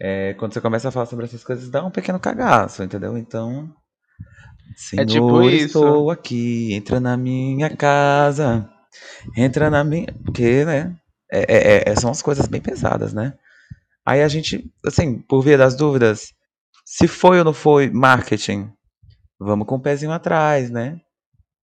é, 0.00 0.34
quando 0.34 0.54
você 0.54 0.60
começa 0.60 0.88
a 0.88 0.92
falar 0.92 1.06
sobre 1.06 1.26
essas 1.26 1.44
coisas, 1.44 1.70
dá 1.70 1.84
um 1.84 1.90
pequeno 1.90 2.20
cagaço, 2.20 2.82
entendeu? 2.82 3.16
Então. 3.18 3.70
Senhor, 4.76 5.02
É 5.02 5.06
tipo 5.06 5.42
isso. 5.50 5.66
estou 5.78 6.10
aqui, 6.10 6.72
entra 6.74 6.98
na 7.00 7.16
minha 7.16 7.74
casa, 7.76 8.68
entra 9.36 9.70
na 9.70 9.84
minha. 9.84 10.06
Porque, 10.24 10.64
né? 10.64 10.96
é- 11.32 11.86
é- 11.88 11.92
é- 11.92 11.96
são 11.96 12.10
as 12.10 12.22
coisas 12.22 12.46
bem 12.46 12.60
pesadas, 12.60 13.12
né? 13.14 13.34
Aí 14.04 14.22
a 14.22 14.28
gente, 14.28 14.70
assim, 14.84 15.20
por 15.20 15.42
via 15.42 15.56
das 15.56 15.76
dúvidas, 15.76 16.34
se 16.84 17.06
foi 17.06 17.38
ou 17.38 17.44
não 17.44 17.52
foi 17.52 17.90
marketing, 17.90 18.70
vamos 19.38 19.66
com 19.66 19.76
o 19.76 19.80
pezinho 19.80 20.12
atrás, 20.12 20.70
né? 20.70 21.00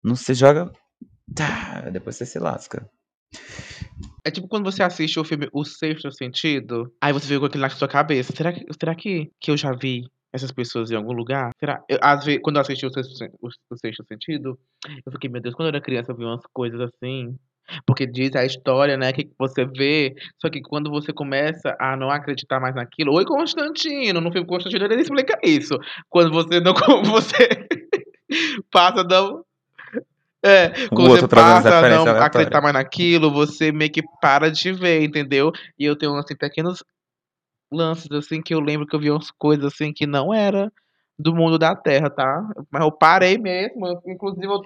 Não 0.02 0.14
se 0.14 0.34
joga. 0.34 0.70
Tá, 1.34 1.80
depois 1.90 2.16
você 2.16 2.24
se 2.24 2.38
lasca. 2.38 2.88
É 4.24 4.30
tipo 4.30 4.48
quando 4.48 4.64
você 4.64 4.82
assiste 4.82 5.18
o 5.18 5.24
filme 5.24 5.48
O 5.52 5.64
Sexto 5.64 6.10
Sentido, 6.12 6.92
aí 7.00 7.12
você 7.12 7.26
fica 7.26 7.40
com 7.40 7.46
aquilo 7.46 7.62
na 7.62 7.70
sua 7.70 7.88
cabeça. 7.88 8.32
Será 8.34 8.52
que, 8.52 8.64
será 8.78 8.94
que, 8.94 9.30
que 9.40 9.50
eu 9.50 9.56
já 9.56 9.72
vi 9.72 10.04
essas 10.32 10.52
pessoas 10.52 10.90
em 10.90 10.96
algum 10.96 11.12
lugar? 11.12 11.50
Será? 11.58 11.82
Eu, 11.88 11.98
às 12.00 12.24
vezes, 12.24 12.40
quando 12.42 12.56
eu 12.56 12.62
assisti 12.62 12.86
o 12.86 12.90
Sexto, 12.90 13.12
o, 13.40 13.48
o 13.48 13.78
Sexto 13.78 14.04
Sentido, 14.06 14.58
eu 15.04 15.12
fiquei, 15.12 15.30
meu 15.30 15.40
Deus, 15.40 15.54
quando 15.54 15.66
eu 15.66 15.74
era 15.74 15.80
criança 15.80 16.12
eu 16.12 16.16
vi 16.16 16.24
umas 16.24 16.44
coisas 16.52 16.80
assim. 16.80 17.36
Porque 17.86 18.06
diz 18.06 18.34
a 18.34 18.44
história, 18.44 18.96
né, 18.96 19.12
que 19.12 19.28
você 19.38 19.64
vê, 19.64 20.14
só 20.40 20.48
que 20.48 20.60
quando 20.60 20.90
você 20.90 21.12
começa 21.12 21.76
a 21.78 21.96
não 21.96 22.10
acreditar 22.10 22.60
mais 22.60 22.74
naquilo, 22.74 23.12
oi 23.12 23.24
Constantino, 23.24 24.20
no 24.20 24.32
filme 24.32 24.46
Constantino 24.46 24.84
ele 24.84 25.02
explica 25.02 25.38
isso. 25.42 25.78
Quando 26.08 26.32
você 26.32 26.60
não, 26.60 26.74
você 27.04 27.48
passa 28.70 29.00
a 29.00 29.04
não 29.04 29.44
é, 30.42 30.86
quando 30.88 31.08
você 31.08 31.26
passa 31.26 31.68
a 31.68 31.82
não 31.82 32.02
aleatória. 32.02 32.24
acreditar 32.24 32.60
mais 32.60 32.74
naquilo, 32.74 33.30
você 33.30 33.72
meio 33.72 33.90
que 33.90 34.02
para 34.20 34.50
de 34.50 34.72
ver, 34.72 35.02
entendeu? 35.02 35.50
E 35.78 35.84
eu 35.84 35.96
tenho, 35.96 36.14
assim, 36.16 36.36
pequenos 36.36 36.82
lances, 37.70 38.10
assim, 38.12 38.40
que 38.40 38.54
eu 38.54 38.60
lembro 38.60 38.86
que 38.86 38.94
eu 38.94 39.00
vi 39.00 39.10
umas 39.10 39.30
coisas, 39.32 39.64
assim, 39.64 39.92
que 39.92 40.06
não 40.06 40.32
era 40.32 40.72
do 41.18 41.34
mundo 41.34 41.58
da 41.58 41.74
Terra, 41.74 42.08
tá? 42.08 42.48
Mas 42.70 42.82
eu 42.82 42.92
parei 42.92 43.36
mesmo, 43.36 44.00
inclusive 44.06 44.46
eu... 44.46 44.62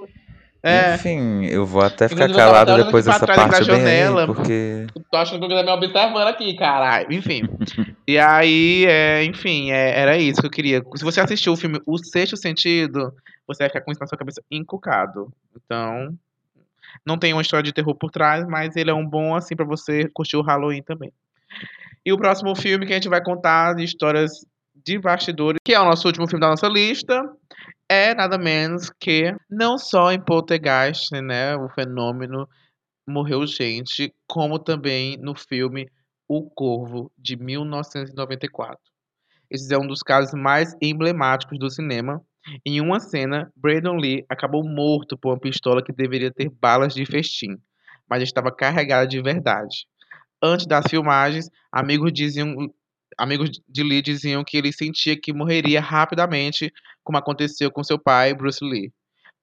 É, 0.62 0.94
Enfim, 0.94 1.44
eu 1.46 1.66
vou 1.66 1.82
até 1.82 2.08
ficar 2.08 2.32
calado 2.32 2.76
depois 2.76 3.04
dessa 3.04 3.26
parte 3.26 3.64
bem 3.64 3.74
aí, 3.74 3.80
janela. 3.80 4.26
porque. 4.26 4.86
tô 5.10 5.16
achando 5.16 5.38
que 5.38 5.44
alguém 5.52 5.58
tá 5.58 5.64
me 5.64 5.86
observando 5.86 6.28
aqui, 6.28 6.54
caralho. 6.54 7.12
Enfim. 7.12 7.42
e 8.06 8.16
aí, 8.16 8.86
é, 8.86 9.24
enfim, 9.24 9.72
é, 9.72 9.98
era 9.98 10.16
isso 10.16 10.40
que 10.40 10.46
eu 10.46 10.50
queria. 10.50 10.80
Se 10.94 11.04
você 11.04 11.20
assistiu 11.20 11.52
o 11.52 11.56
filme 11.56 11.80
O 11.84 11.98
Sexto 11.98 12.36
Sentido, 12.36 13.12
você 13.44 13.64
vai 13.64 13.70
ficar 13.70 13.80
com 13.80 13.90
isso 13.90 14.00
na 14.00 14.06
sua 14.06 14.16
cabeça 14.16 14.40
encucado. 14.48 15.32
Então, 15.56 16.16
não 17.04 17.18
tem 17.18 17.32
uma 17.32 17.42
história 17.42 17.64
de 17.64 17.72
terror 17.72 17.96
por 17.96 18.12
trás, 18.12 18.46
mas 18.46 18.76
ele 18.76 18.90
é 18.90 18.94
um 18.94 19.06
bom, 19.06 19.34
assim, 19.34 19.56
pra 19.56 19.66
você 19.66 20.08
curtir 20.14 20.36
o 20.36 20.42
Halloween 20.42 20.82
também. 20.82 21.12
E 22.06 22.12
o 22.12 22.18
próximo 22.18 22.54
filme 22.54 22.86
que 22.86 22.92
a 22.92 22.96
gente 22.96 23.08
vai 23.08 23.22
contar 23.22 23.78
histórias 23.80 24.44
de 24.84 24.98
bastidores, 24.98 25.58
que 25.64 25.74
é 25.74 25.80
o 25.80 25.84
nosso 25.84 26.06
último 26.06 26.28
filme 26.28 26.40
da 26.40 26.48
nossa 26.48 26.68
lista, 26.68 27.28
é 27.92 28.14
nada 28.14 28.38
menos 28.38 28.88
que 28.88 29.36
não 29.50 29.76
só 29.76 30.10
em 30.10 30.18
Poltergeist, 30.18 31.10
né, 31.20 31.54
o 31.56 31.68
fenômeno 31.68 32.48
morreu 33.06 33.46
gente, 33.46 34.14
como 34.26 34.58
também 34.58 35.18
no 35.18 35.34
filme 35.34 35.90
O 36.26 36.48
Corvo 36.48 37.12
de 37.18 37.36
1994. 37.36 38.78
Esse 39.50 39.74
é 39.74 39.78
um 39.78 39.86
dos 39.86 40.02
casos 40.02 40.32
mais 40.32 40.74
emblemáticos 40.80 41.58
do 41.58 41.68
cinema. 41.68 42.22
Em 42.64 42.80
uma 42.80 42.98
cena, 42.98 43.52
Brandon 43.54 43.96
Lee 43.96 44.24
acabou 44.26 44.64
morto 44.64 45.18
por 45.18 45.32
uma 45.32 45.38
pistola 45.38 45.84
que 45.84 45.92
deveria 45.92 46.32
ter 46.32 46.48
balas 46.48 46.94
de 46.94 47.04
festim, 47.04 47.58
mas 48.08 48.22
estava 48.22 48.50
carregada 48.50 49.06
de 49.06 49.20
verdade. 49.20 49.86
Antes 50.42 50.66
das 50.66 50.86
filmagens, 50.88 51.50
amigos 51.70 52.10
diziam 52.10 52.72
amigos 53.18 53.50
de 53.68 53.82
Lee 53.82 54.02
diziam 54.02 54.44
que 54.44 54.56
ele 54.56 54.72
sentia 54.72 55.18
que 55.20 55.32
morreria 55.32 55.80
rapidamente, 55.80 56.72
como 57.02 57.18
aconteceu 57.18 57.70
com 57.70 57.82
seu 57.84 57.98
pai, 57.98 58.34
Bruce 58.34 58.64
Lee. 58.64 58.92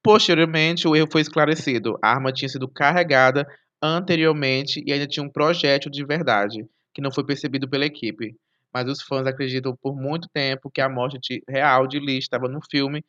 Posteriormente, 0.02 0.88
o 0.88 0.96
erro 0.96 1.08
foi 1.10 1.20
esclarecido. 1.20 1.98
A 2.02 2.10
arma 2.10 2.32
tinha 2.32 2.48
sido 2.48 2.66
carregada 2.68 3.46
anteriormente 3.82 4.82
e 4.86 4.92
ainda 4.92 5.06
tinha 5.06 5.24
um 5.24 5.30
projétil 5.30 5.90
de 5.90 6.04
verdade, 6.04 6.66
que 6.94 7.02
não 7.02 7.12
foi 7.12 7.24
percebido 7.24 7.68
pela 7.68 7.84
equipe. 7.86 8.34
Mas 8.72 8.88
os 8.88 9.02
fãs 9.02 9.26
acreditam 9.26 9.76
por 9.76 9.96
muito 9.96 10.28
tempo 10.32 10.70
que 10.70 10.80
a 10.80 10.88
morte 10.88 11.18
de- 11.18 11.42
real 11.48 11.86
de 11.86 11.98
Lee 11.98 12.18
estava 12.18 12.48
no 12.48 12.60
filme, 12.70 13.04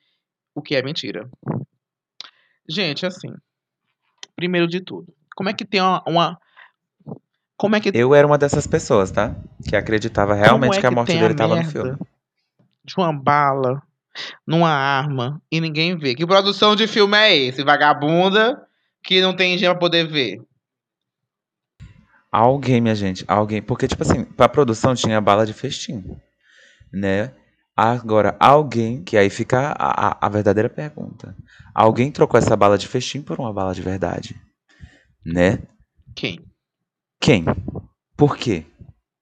o 0.56 0.62
que 0.62 0.75
é 0.75 0.82
mentira. 0.82 1.30
Gente, 2.68 3.06
assim, 3.06 3.30
primeiro 4.36 4.68
de 4.68 4.82
tudo, 4.82 5.13
como 5.36 5.50
é 5.50 5.53
que 5.53 5.65
tem 5.65 5.82
uma, 5.82 6.03
uma- 6.08 6.39
como 7.62 7.75
é 7.75 7.80
que 7.80 7.91
Eu 7.94 8.15
era 8.15 8.25
uma 8.25 8.39
dessas 8.39 8.65
pessoas, 8.65 9.12
tá? 9.12 9.36
Que 9.70 9.75
acreditava 9.75 10.34
realmente 10.34 10.77
é 10.77 10.80
que 10.80 10.88
a 10.88 10.89
morte 10.89 11.15
dele 11.15 11.36
tava 11.36 11.56
no 11.56 11.63
filme. 11.63 11.96
De 12.84 12.96
uma 12.98 13.13
bala 13.13 13.84
numa 14.48 14.72
arma 14.72 15.39
e 15.51 15.62
ninguém 15.62 15.96
vê. 15.96 16.15
Que 16.15 16.25
produção 16.25 16.75
de 16.75 16.88
filme 16.88 17.15
é 17.15 17.38
esse? 17.38 17.63
Vagabunda 17.63 18.60
que 19.03 19.22
não 19.22 19.36
tem 19.36 19.56
gente 19.60 19.70
pra 19.70 19.77
poder 19.77 20.08
ver. 20.08 20.41
Alguém, 22.32 22.82
minha 22.82 22.96
gente, 22.96 23.24
alguém. 23.27 23.62
Porque, 23.62 23.88
tipo 23.88 24.01
assim, 24.01 24.24
pra 24.24 24.50
produção 24.50 24.96
tinha 24.96 25.22
bala 25.22 25.46
de 25.46 25.53
festim. 25.53 26.03
né? 26.91 27.32
Agora, 27.77 28.36
alguém, 28.39 29.03
que 29.03 29.15
aí 29.15 29.30
fica 29.30 29.75
a, 29.77 30.08
a, 30.08 30.18
a 30.20 30.30
verdadeira 30.30 30.68
pergunta. 30.68 31.38
Alguém 31.75 32.12
trocou 32.12 32.39
essa 32.39 32.56
bala 32.56 32.75
de 32.75 32.88
festim 32.88 33.22
por 33.22 33.39
uma 33.39 33.53
bala 33.53 33.75
de 33.75 33.84
verdade, 33.84 34.36
né? 35.24 35.60
Quem? 36.15 36.50
Quem? 37.22 37.46
Por 38.18 38.36
quê? 38.36 38.66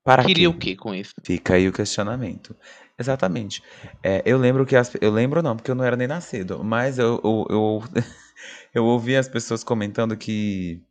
Para 0.06 0.24
Queria 0.24 0.50
quê? 0.50 0.56
o 0.56 0.58
quê 0.58 0.76
com 0.76 0.96
isso? 0.96 1.14
Fica 1.22 1.56
aí 1.56 1.68
o 1.68 1.74
questionamento. 1.74 2.56
Exatamente. 2.98 3.62
É, 4.02 4.24
eu 4.26 4.38
lembro 4.38 4.66
que 4.66 4.76
as, 4.76 4.92
eu 5.02 5.12
lembro 5.12 5.44
não, 5.44 5.56
porque 5.56 5.70
eu 5.70 5.76
não 5.76 5.84
era 5.84 5.98
nem 5.98 6.08
nascido, 6.08 6.64
mas 6.64 6.98
eu, 6.98 7.20
eu, 7.24 7.46
eu, 7.50 7.84
eu 8.74 8.86
ouvi 8.86 9.18
as 9.18 9.28
pessoas 9.28 9.64
comentando 9.64 10.16
que 10.16 10.82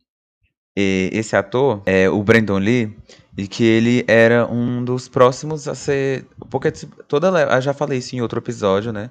esse 0.75 1.35
ator, 1.35 1.81
é, 1.85 2.09
o 2.09 2.23
Brandon 2.23 2.57
Lee, 2.57 2.95
e 3.37 3.47
que 3.47 3.63
ele 3.63 4.05
era 4.07 4.45
um 4.47 4.83
dos 4.83 5.07
próximos 5.07 5.67
a 5.67 5.75
ser. 5.75 6.25
Porque 6.49 6.71
toda. 7.07 7.27
Eu 7.27 7.61
já 7.61 7.73
falei 7.73 7.99
isso 7.99 8.15
em 8.15 8.21
outro 8.21 8.39
episódio, 8.39 8.93
né? 8.93 9.09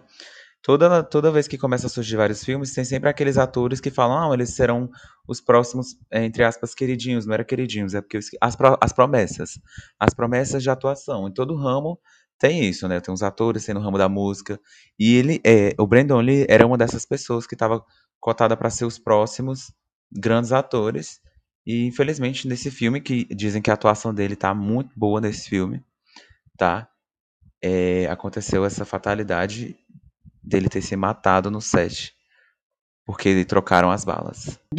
Toda, 0.63 1.03
toda 1.03 1.31
vez 1.31 1.47
que 1.49 1.57
começa 1.57 1.87
a 1.87 1.91
surgir 1.91 2.17
vários 2.17 2.45
filmes, 2.45 2.75
tem 2.75 2.85
sempre 2.85 3.09
aqueles 3.09 3.39
atores 3.39 3.81
que 3.81 3.91
falam, 3.91 4.31
ah, 4.31 4.35
eles 4.35 4.51
serão 4.55 4.91
os 5.27 5.41
próximos, 5.41 5.97
eh, 6.11 6.25
entre 6.25 6.43
aspas, 6.45 6.75
queridinhos. 6.75 7.25
Não 7.27 7.35
era 7.35 7.45
queridinhos, 7.45 7.95
é 7.95 8.01
porque 8.03 8.19
as, 8.41 8.57
pro- 8.57 8.77
as 8.81 8.93
promessas. 8.93 9.59
As 9.99 10.13
promessas 10.15 10.63
de 10.63 10.69
atuação. 10.71 11.29
Em 11.29 11.33
todo 11.33 11.55
ramo 11.57 11.99
tem 12.39 12.69
isso, 12.69 12.87
né? 12.89 13.01
Tem 13.01 13.13
uns 13.15 13.23
atores, 13.23 13.65
tem 13.65 13.75
no 13.75 13.81
ramo 13.81 13.99
da 13.99 14.09
música. 14.09 14.61
E 14.99 15.15
ele, 15.17 15.41
é, 15.45 15.75
o 15.79 15.87
Brandon 15.87 16.21
Lee 16.21 16.45
era 16.49 16.67
uma 16.67 16.77
dessas 16.77 17.05
pessoas 17.07 17.47
que 17.47 17.55
estava 17.55 17.83
cotada 18.21 18.57
para 18.57 18.69
ser 18.71 18.85
os 18.85 18.99
próximos 18.99 19.73
grandes 20.13 20.53
atores. 20.53 21.21
E 21.67 21.85
infelizmente 21.87 22.47
nesse 22.49 22.71
filme, 22.71 23.01
que 23.01 23.25
dizem 23.35 23.63
que 23.63 23.71
a 23.71 23.75
atuação 23.75 24.13
dele 24.15 24.37
tá 24.37 24.55
muito 24.55 24.91
boa 24.99 25.21
nesse 25.21 25.49
filme, 25.49 25.83
tá? 26.59 26.89
É, 27.63 28.07
aconteceu 28.09 28.65
essa 28.65 28.85
fatalidade 28.85 29.77
dele 30.49 30.69
ter 30.69 30.83
se 30.83 30.97
matado 30.97 31.51
no 31.51 31.61
set. 31.61 32.13
Porque 33.07 33.45
trocaram 33.45 33.91
as 33.91 34.05
balas. 34.05 34.59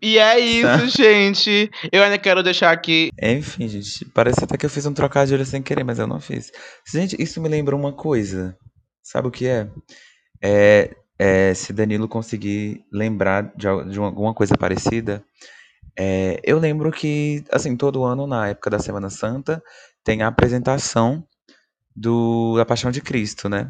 E 0.00 0.18
é 0.18 0.38
isso, 0.38 0.86
gente. 0.96 1.68
Eu 1.90 2.02
ainda 2.04 2.16
quero 2.18 2.42
deixar 2.42 2.70
aqui. 2.70 3.10
Enfim, 3.20 3.66
gente, 3.66 4.04
parece 4.06 4.44
até 4.44 4.56
que 4.56 4.64
eu 4.64 4.70
fiz 4.70 4.86
um 4.86 4.94
trocadilho 4.94 5.44
sem 5.44 5.60
querer, 5.60 5.82
mas 5.82 5.98
eu 5.98 6.06
não 6.06 6.20
fiz. 6.20 6.52
Gente, 6.88 7.20
isso 7.20 7.40
me 7.40 7.48
lembra 7.48 7.74
uma 7.74 7.92
coisa. 7.92 8.56
Sabe 9.02 9.26
o 9.26 9.30
que 9.30 9.46
é? 9.48 9.68
É, 10.40 10.94
é, 11.18 11.54
se 11.54 11.72
Danilo 11.72 12.06
conseguir 12.06 12.84
lembrar 12.92 13.52
de, 13.56 13.66
de 13.90 13.98
uma- 13.98 14.06
alguma 14.08 14.32
coisa 14.32 14.56
parecida, 14.56 15.24
é, 15.98 16.40
eu 16.44 16.58
lembro 16.60 16.92
que, 16.92 17.42
assim, 17.50 17.76
todo 17.76 18.04
ano, 18.04 18.26
na 18.26 18.48
época 18.48 18.70
da 18.70 18.78
Semana 18.78 19.10
Santa, 19.10 19.60
tem 20.04 20.22
a 20.22 20.28
apresentação 20.28 21.26
do, 21.94 22.56
da 22.56 22.64
Paixão 22.64 22.90
de 22.92 23.00
Cristo, 23.00 23.48
né? 23.48 23.68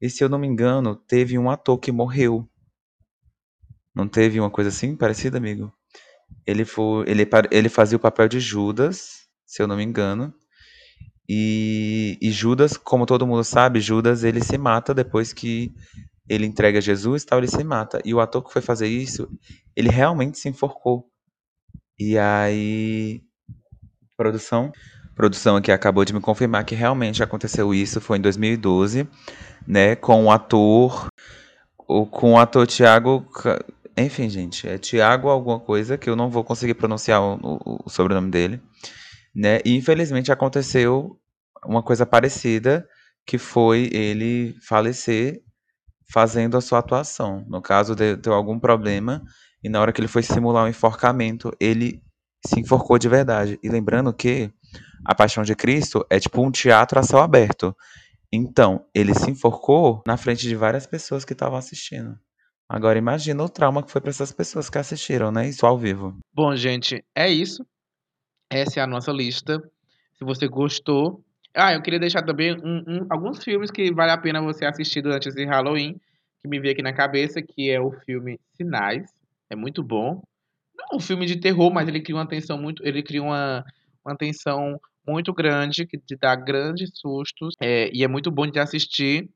E 0.00 0.08
se 0.08 0.22
eu 0.22 0.28
não 0.28 0.38
me 0.38 0.46
engano, 0.46 0.94
teve 0.94 1.38
um 1.38 1.50
ator 1.50 1.78
que 1.78 1.90
morreu. 1.90 2.48
Não 3.94 4.08
teve 4.08 4.38
uma 4.38 4.50
coisa 4.50 4.70
assim 4.70 4.94
parecida, 4.94 5.38
amigo? 5.38 5.72
Ele, 6.46 6.64
foi, 6.64 7.08
ele, 7.08 7.28
ele 7.50 7.68
fazia 7.68 7.96
o 7.96 8.00
papel 8.00 8.28
de 8.28 8.38
Judas, 8.38 9.28
se 9.44 9.60
eu 9.62 9.66
não 9.66 9.76
me 9.76 9.82
engano. 9.82 10.32
E, 11.28 12.16
e 12.22 12.30
Judas, 12.30 12.76
como 12.76 13.04
todo 13.04 13.26
mundo 13.26 13.44
sabe, 13.44 13.80
Judas 13.80 14.24
ele 14.24 14.42
se 14.42 14.56
mata 14.56 14.94
depois 14.94 15.32
que 15.32 15.74
ele 16.28 16.46
entrega 16.46 16.80
Jesus, 16.80 17.24
tal, 17.24 17.38
ele 17.38 17.48
se 17.48 17.64
mata. 17.64 18.00
E 18.04 18.14
o 18.14 18.20
ator 18.20 18.44
que 18.44 18.52
foi 18.52 18.62
fazer 18.62 18.86
isso, 18.86 19.28
ele 19.74 19.88
realmente 19.88 20.38
se 20.38 20.48
enforcou. 20.48 21.10
E 21.98 22.16
aí, 22.16 23.22
produção, 24.16 24.70
produção 25.18 25.56
aqui 25.56 25.72
acabou 25.72 26.04
de 26.04 26.14
me 26.14 26.20
confirmar 26.20 26.64
que 26.64 26.76
realmente 26.76 27.22
aconteceu 27.22 27.74
isso, 27.74 28.00
foi 28.00 28.18
em 28.18 28.20
2012, 28.20 29.06
né, 29.66 29.96
com 29.96 30.24
o 30.26 30.30
ator, 30.30 31.08
o, 31.88 32.06
com 32.06 32.34
o 32.34 32.38
ator 32.38 32.66
Tiago, 32.66 33.26
enfim, 33.96 34.30
gente, 34.30 34.68
é 34.68 34.78
Tiago 34.78 35.28
alguma 35.28 35.58
coisa 35.60 35.98
que 35.98 36.08
eu 36.08 36.16
não 36.16 36.30
vou 36.30 36.44
conseguir 36.44 36.74
pronunciar 36.74 37.20
o, 37.20 37.34
o- 37.42 37.82
o 37.86 37.90
sobrenome 37.90 38.30
dele, 38.30 38.62
né? 39.34 39.60
E 39.64 39.76
infelizmente 39.76 40.32
aconteceu 40.32 41.18
uma 41.66 41.82
coisa 41.82 42.06
parecida, 42.06 42.86
que 43.26 43.38
foi 43.38 43.90
ele 43.92 44.54
falecer 44.66 45.42
fazendo 46.12 46.56
a 46.56 46.60
sua 46.60 46.78
atuação. 46.80 47.44
No 47.48 47.60
caso, 47.60 47.94
de- 47.94 48.16
deu 48.16 48.32
algum 48.32 48.58
problema 48.58 49.22
e 49.62 49.68
na 49.68 49.80
hora 49.80 49.92
que 49.92 50.00
ele 50.00 50.08
foi 50.08 50.22
simular 50.22 50.64
um 50.64 50.68
enforcamento, 50.68 51.52
ele 51.60 52.02
se 52.46 52.60
enforcou 52.60 52.98
de 52.98 53.08
verdade. 53.08 53.58
E 53.62 53.68
lembrando 53.68 54.12
que 54.12 54.50
a 55.04 55.14
Paixão 55.14 55.42
de 55.42 55.54
Cristo 55.54 56.04
é 56.10 56.18
tipo 56.18 56.42
um 56.42 56.50
teatro 56.50 56.98
a 56.98 57.02
céu 57.02 57.20
aberto. 57.20 57.74
Então, 58.32 58.84
ele 58.94 59.14
se 59.14 59.30
enforcou 59.30 60.02
na 60.06 60.16
frente 60.16 60.42
de 60.46 60.54
várias 60.54 60.86
pessoas 60.86 61.24
que 61.24 61.32
estavam 61.32 61.56
assistindo. 61.58 62.18
Agora 62.68 62.98
imagina 62.98 63.42
o 63.42 63.48
trauma 63.48 63.82
que 63.82 63.90
foi 63.90 64.00
para 64.00 64.10
essas 64.10 64.30
pessoas 64.32 64.68
que 64.68 64.76
assistiram, 64.76 65.32
né? 65.32 65.48
Isso 65.48 65.64
ao 65.64 65.78
vivo. 65.78 66.18
Bom, 66.34 66.54
gente, 66.54 67.02
é 67.14 67.30
isso. 67.30 67.64
Essa 68.50 68.80
é 68.80 68.82
a 68.82 68.86
nossa 68.86 69.10
lista. 69.10 69.58
Se 70.18 70.24
você 70.24 70.46
gostou. 70.46 71.24
Ah, 71.54 71.72
eu 71.72 71.80
queria 71.80 71.98
deixar 71.98 72.22
também 72.22 72.54
um- 72.54 72.84
um- 72.86 73.06
alguns 73.08 73.42
filmes 73.42 73.70
que 73.70 73.90
vale 73.92 74.12
a 74.12 74.18
pena 74.18 74.42
você 74.42 74.66
assistir 74.66 75.00
durante 75.00 75.28
esse 75.30 75.44
Halloween. 75.46 75.98
Que 76.40 76.48
me 76.48 76.60
veio 76.60 76.72
aqui 76.72 76.82
na 76.82 76.92
cabeça, 76.92 77.40
que 77.42 77.70
é 77.70 77.80
o 77.80 77.90
filme 78.04 78.38
Sinais. 78.54 79.10
É 79.50 79.56
muito 79.56 79.82
bom. 79.82 80.22
Não 80.76 80.84
é 80.92 80.96
um 80.96 81.00
filme 81.00 81.24
de 81.26 81.36
terror, 81.40 81.72
mas 81.72 81.88
ele 81.88 82.00
cria 82.02 82.16
uma 82.16 82.28
tensão 82.28 82.58
muito. 82.58 82.86
Ele 82.86 83.02
cria 83.02 83.22
uma, 83.22 83.64
uma 84.08 84.16
tensão 84.16 84.80
muito 85.06 85.32
grande, 85.32 85.86
que 85.86 85.98
te 85.98 86.16
dá 86.16 86.34
grandes 86.34 86.90
sustos. 86.94 87.54
É, 87.60 87.90
e 87.92 88.04
é 88.04 88.08
muito 88.08 88.30
bom 88.30 88.46
de 88.46 88.58
assistir. 88.58 89.28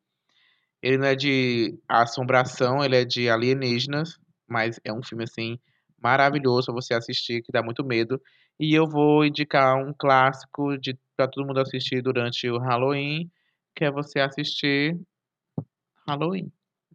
Ele 0.83 0.99
não 0.99 1.07
é 1.07 1.15
de 1.15 1.79
assombração, 1.89 2.85
ele 2.85 2.97
é 2.97 3.05
de 3.05 3.31
alienígenas, 3.31 4.19
mas 4.49 4.81
é 4.85 4.93
um 4.93 5.03
filme 5.03 5.25
assim 5.25 5.59
maravilhoso 6.03 6.67
pra 6.67 6.75
você 6.75 6.95
assistir, 6.95 7.43
que 7.43 7.53
dá 7.53 7.63
muito 7.63 7.85
medo. 7.85 8.21
E 8.59 8.75
eu 8.75 8.87
vou 8.87 9.25
indicar 9.25 9.77
um 9.77 9.95
clássico 9.97 10.77
de 10.77 10.99
para 11.17 11.29
todo 11.29 11.47
mundo 11.47 11.61
assistir 11.61 12.03
durante 12.03 12.49
o 12.49 12.59
Halloween, 12.59 13.31
que 13.77 13.85
é 13.85 13.91
você 13.91 14.19
assistir 14.19 14.99
Halloween. 16.07 16.51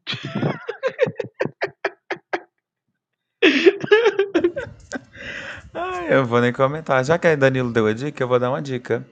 Ai, 5.77 6.13
eu 6.13 6.25
vou 6.25 6.41
nem 6.41 6.51
comentar. 6.53 7.03
Já 7.05 7.17
que 7.17 7.27
a 7.27 7.35
Danilo 7.35 7.71
deu 7.71 7.87
a 7.87 7.93
dica, 7.93 8.23
eu 8.23 8.27
vou 8.27 8.39
dar 8.39 8.49
uma 8.49 8.61
dica. 8.61 9.05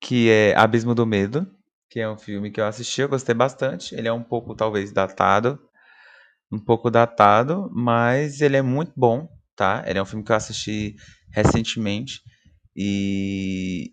Que 0.00 0.30
é 0.30 0.56
Abismo 0.56 0.94
do 0.94 1.06
Medo, 1.06 1.46
que 1.90 2.00
é 2.00 2.08
um 2.10 2.18
filme 2.18 2.50
que 2.50 2.60
eu 2.60 2.66
assisti, 2.66 3.02
eu 3.02 3.08
gostei 3.08 3.34
bastante. 3.34 3.94
Ele 3.94 4.08
é 4.08 4.12
um 4.12 4.22
pouco, 4.22 4.54
talvez, 4.54 4.92
datado. 4.92 5.58
Um 6.52 6.58
pouco 6.58 6.90
datado, 6.90 7.70
mas 7.74 8.40
ele 8.40 8.56
é 8.56 8.62
muito 8.62 8.92
bom, 8.96 9.28
tá? 9.56 9.84
Ele 9.86 9.98
é 9.98 10.02
um 10.02 10.06
filme 10.06 10.24
que 10.24 10.32
eu 10.32 10.36
assisti 10.36 10.96
recentemente 11.32 12.20
e 12.76 13.92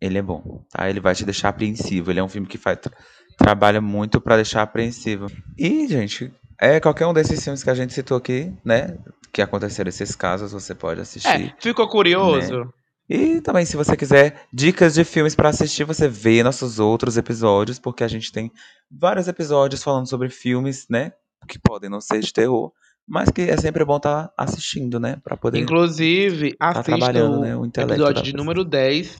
ele 0.00 0.18
é 0.18 0.22
bom, 0.22 0.64
tá? 0.70 0.88
Ele 0.90 1.00
vai 1.00 1.14
te 1.14 1.24
deixar 1.24 1.50
apreensivo. 1.50 2.10
Ele 2.10 2.20
é 2.20 2.24
um 2.24 2.28
filme 2.28 2.48
que 2.48 2.58
faz, 2.58 2.78
tra- 2.80 2.92
trabalha 3.38 3.80
muito 3.80 4.20
pra 4.20 4.36
deixar 4.36 4.62
apreensivo. 4.62 5.26
E, 5.58 5.86
gente, 5.88 6.32
é 6.60 6.80
qualquer 6.80 7.06
um 7.06 7.14
desses 7.14 7.42
filmes 7.42 7.62
que 7.64 7.70
a 7.70 7.74
gente 7.74 7.92
citou 7.94 8.16
aqui, 8.18 8.52
né? 8.64 8.96
Que 9.32 9.40
aconteceram 9.42 9.88
esses 9.88 10.14
casos, 10.14 10.52
você 10.52 10.74
pode 10.74 11.00
assistir. 11.00 11.28
É, 11.28 11.54
ficou 11.58 11.88
curioso? 11.88 12.72
E 13.08 13.40
também, 13.40 13.64
se 13.64 13.76
você 13.76 13.96
quiser 13.96 14.46
dicas 14.52 14.94
de 14.94 15.04
filmes 15.04 15.34
pra 15.34 15.48
assistir, 15.48 15.84
você 15.84 16.08
vê 16.08 16.42
nossos 16.42 16.78
outros 16.78 17.16
episódios, 17.16 17.78
porque 17.78 18.04
a 18.04 18.08
gente 18.08 18.30
tem 18.30 18.50
vários 18.90 19.28
episódios 19.28 19.82
falando 19.82 20.08
sobre 20.08 20.28
filmes, 20.28 20.86
né? 20.88 21.12
Que 21.48 21.58
podem 21.58 21.90
não 21.90 22.00
ser 22.00 22.20
de 22.20 22.32
terror, 22.32 22.72
mas 23.06 23.28
que 23.30 23.42
é 23.42 23.56
sempre 23.56 23.84
bom 23.84 23.96
estar 23.96 24.32
assistindo, 24.36 25.00
né? 25.00 25.16
Pra 25.24 25.36
poder. 25.36 25.58
Inclusive, 25.58 26.54
tá 26.56 26.70
assista 26.70 27.24
o 27.24 27.40
né, 27.40 27.56
o 27.56 27.66
intelecto 27.66 27.94
episódio 28.02 28.22
de 28.22 28.32
número 28.34 28.64
10. 28.64 29.18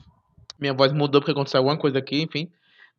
Minha 0.60 0.74
voz 0.74 0.92
mudou 0.92 1.20
porque 1.20 1.32
aconteceu 1.32 1.58
alguma 1.58 1.76
coisa 1.76 1.98
aqui, 1.98 2.22
enfim. 2.22 2.48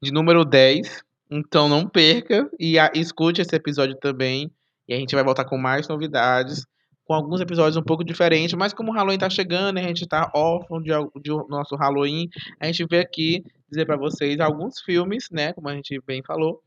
De 0.02 0.12
número 0.12 0.44
10. 0.44 1.02
Então 1.32 1.70
não 1.70 1.88
perca 1.88 2.50
e 2.60 2.78
a- 2.78 2.92
escute 2.94 3.42
esse 3.42 3.56
episódio 3.56 3.96
também. 3.96 4.52
E 4.88 4.94
a 4.94 4.98
gente 4.98 5.16
vai 5.16 5.24
voltar 5.24 5.46
com 5.46 5.58
mais 5.58 5.88
novidades. 5.88 6.66
Com 7.06 7.14
alguns 7.14 7.42
episódios 7.42 7.76
um 7.76 7.84
pouco 7.84 8.04
diferentes. 8.04 8.54
Mas 8.56 8.74
como 8.74 8.92
o 8.92 8.94
Halloween 8.94 9.18
tá 9.18 9.30
chegando, 9.30 9.78
a 9.78 9.82
gente 9.82 10.08
tá 10.08 10.32
órfão 10.34 10.82
de, 10.82 10.92
de 11.22 11.30
nosso 11.50 11.76
Halloween. 11.76 12.30
A 12.60 12.66
gente 12.68 12.86
veio 12.86 13.04
aqui 13.04 13.44
dizer 13.70 13.86
pra 13.86 13.98
vocês 13.98 14.40
alguns 14.40 14.80
filmes, 14.82 15.30
né? 15.32 15.54
Como 15.54 15.68
a 15.68 15.76
gente 15.76 16.00
bem 16.06 16.24
falou. 16.24 16.62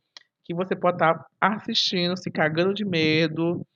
Que 0.44 0.54
você 0.54 0.76
pode 0.76 0.96
estar 0.96 1.26
assistindo, 1.40 2.16
se 2.16 2.30
cagando 2.30 2.74
de 2.74 2.84
medo. 2.84 3.66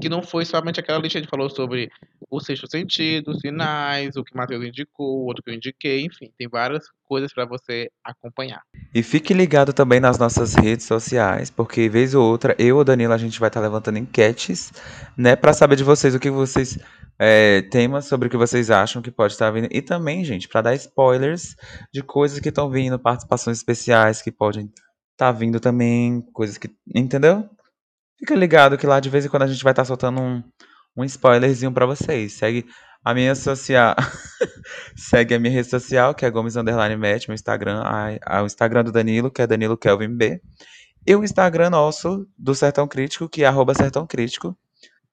Que 0.00 0.08
não 0.08 0.22
foi 0.22 0.44
somente 0.44 0.78
aquela 0.78 0.98
lista 0.98 1.14
que 1.14 1.18
a 1.18 1.20
gente 1.22 1.30
falou 1.30 1.50
sobre 1.50 1.90
o 2.30 2.40
sexto 2.40 2.70
sentido, 2.70 3.38
sinais, 3.40 4.16
o 4.16 4.22
que 4.22 4.32
o 4.32 4.36
Matheus 4.36 4.64
indicou, 4.64 5.18
o 5.18 5.26
outro 5.26 5.42
que 5.42 5.50
eu 5.50 5.54
indiquei, 5.54 6.04
enfim, 6.04 6.30
tem 6.38 6.48
várias 6.48 6.84
coisas 7.04 7.32
para 7.32 7.44
você 7.46 7.90
acompanhar. 8.04 8.62
E 8.94 9.02
fique 9.02 9.34
ligado 9.34 9.72
também 9.72 9.98
nas 9.98 10.18
nossas 10.18 10.54
redes 10.54 10.86
sociais, 10.86 11.50
porque 11.50 11.88
vez 11.88 12.14
ou 12.14 12.24
outra, 12.24 12.54
eu 12.58 12.76
ou 12.76 12.84
Danilo, 12.84 13.12
a 13.12 13.18
gente 13.18 13.40
vai 13.40 13.48
estar 13.48 13.60
levantando 13.60 13.98
enquetes, 13.98 14.72
né, 15.16 15.34
para 15.34 15.52
saber 15.52 15.76
de 15.76 15.84
vocês 15.84 16.14
o 16.14 16.20
que 16.20 16.30
vocês 16.30 16.78
é, 17.18 17.62
temas 17.62 18.04
sobre 18.04 18.28
o 18.28 18.30
que 18.30 18.36
vocês 18.36 18.70
acham 18.70 19.02
que 19.02 19.10
pode 19.10 19.32
estar 19.32 19.50
vindo. 19.50 19.68
E 19.70 19.82
também, 19.82 20.24
gente, 20.24 20.48
para 20.48 20.62
dar 20.62 20.74
spoilers 20.74 21.56
de 21.92 22.02
coisas 22.02 22.38
que 22.38 22.50
estão 22.50 22.70
vindo, 22.70 22.98
participações 22.98 23.58
especiais 23.58 24.22
que 24.22 24.30
podem 24.30 24.70
estar 25.12 25.32
vindo 25.32 25.58
também, 25.58 26.22
coisas 26.32 26.56
que. 26.56 26.70
Entendeu? 26.94 27.48
Fica 28.18 28.34
ligado 28.34 28.76
que 28.76 28.86
lá 28.86 28.98
de 29.00 29.08
vez 29.08 29.24
em 29.24 29.28
quando 29.28 29.44
a 29.44 29.46
gente 29.46 29.62
vai 29.62 29.72
estar 29.72 29.84
soltando 29.84 30.20
um, 30.20 30.42
um 30.96 31.04
spoilerzinho 31.04 31.72
para 31.72 31.86
vocês. 31.86 32.32
Segue 32.32 32.66
a 33.04 33.14
minha 33.14 33.34
social. 33.34 33.94
Segue 34.96 35.34
a 35.34 35.38
minha 35.38 35.52
rede 35.52 35.68
social, 35.68 36.14
que 36.14 36.26
é 36.26 36.30
Gomes 36.30 36.56
Underline 36.56 36.96
Match, 36.96 37.28
meu 37.28 37.34
Instagram, 37.34 37.80
a, 37.82 38.38
a, 38.38 38.42
o 38.42 38.46
Instagram 38.46 38.84
do 38.84 38.92
Danilo, 38.92 39.30
que 39.30 39.40
é 39.40 39.46
Danilo 39.46 39.76
Kelvin 39.76 40.16
B. 40.16 40.40
E 41.06 41.14
o 41.14 41.24
Instagram 41.24 41.70
nosso, 41.70 42.26
do 42.36 42.54
Sertão 42.54 42.86
Crítico, 42.88 43.28
que 43.28 43.44
é 43.44 43.46
arroba 43.46 43.72
Sertão 43.74 44.06
Crítico. 44.06 44.56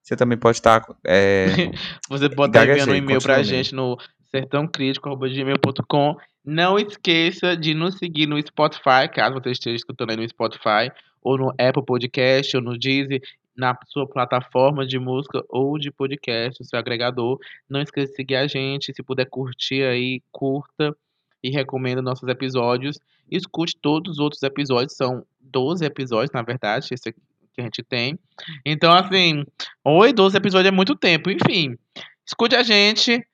Você 0.02 0.14
também 0.16 0.36
pode 0.36 0.58
estar. 0.58 0.84
É... 1.04 1.46
Você 2.10 2.28
pode 2.28 2.50
estar 2.50 2.66
Gaguejei, 2.66 2.82
enviando 2.82 2.90
um 2.90 2.96
e-mail 2.96 3.20
pra 3.20 3.42
gente 3.42 3.74
no 3.74 3.96
sertãocrítico.gmail.com. 4.30 6.16
Não 6.44 6.78
esqueça 6.78 7.56
de 7.56 7.74
nos 7.74 7.98
seguir 7.98 8.26
no 8.26 8.40
Spotify, 8.40 9.08
caso 9.12 9.34
você 9.34 9.50
esteja 9.50 9.74
escutando 9.74 10.10
aí 10.10 10.16
no 10.16 10.28
Spotify, 10.28 10.92
ou 11.26 11.36
no 11.36 11.48
Apple 11.58 11.84
Podcast, 11.84 12.56
ou 12.56 12.62
no 12.62 12.78
Deezer, 12.78 13.20
na 13.56 13.76
sua 13.88 14.06
plataforma 14.06 14.86
de 14.86 14.96
música 14.96 15.44
ou 15.48 15.76
de 15.76 15.90
podcast, 15.90 16.64
seu 16.64 16.78
agregador. 16.78 17.40
Não 17.68 17.80
esqueça 17.80 18.12
de 18.12 18.16
seguir 18.16 18.36
a 18.36 18.46
gente. 18.46 18.94
Se 18.94 19.02
puder 19.02 19.24
curtir 19.24 19.82
aí, 19.82 20.22
curta 20.30 20.96
e 21.42 21.50
recomenda 21.50 22.00
nossos 22.00 22.28
episódios. 22.28 23.00
Escute 23.28 23.76
todos 23.76 24.12
os 24.12 24.18
outros 24.20 24.40
episódios, 24.44 24.96
são 24.96 25.26
12 25.40 25.84
episódios, 25.84 26.30
na 26.30 26.42
verdade, 26.42 26.90
esse 26.92 27.12
que 27.12 27.60
a 27.60 27.64
gente 27.64 27.82
tem. 27.82 28.16
Então, 28.64 28.92
assim, 28.92 29.44
oi, 29.84 30.12
12 30.12 30.36
episódios 30.36 30.72
é 30.72 30.76
muito 30.76 30.94
tempo. 30.94 31.28
Enfim, 31.28 31.76
escute 32.24 32.54
a 32.54 32.62
gente, 32.62 33.26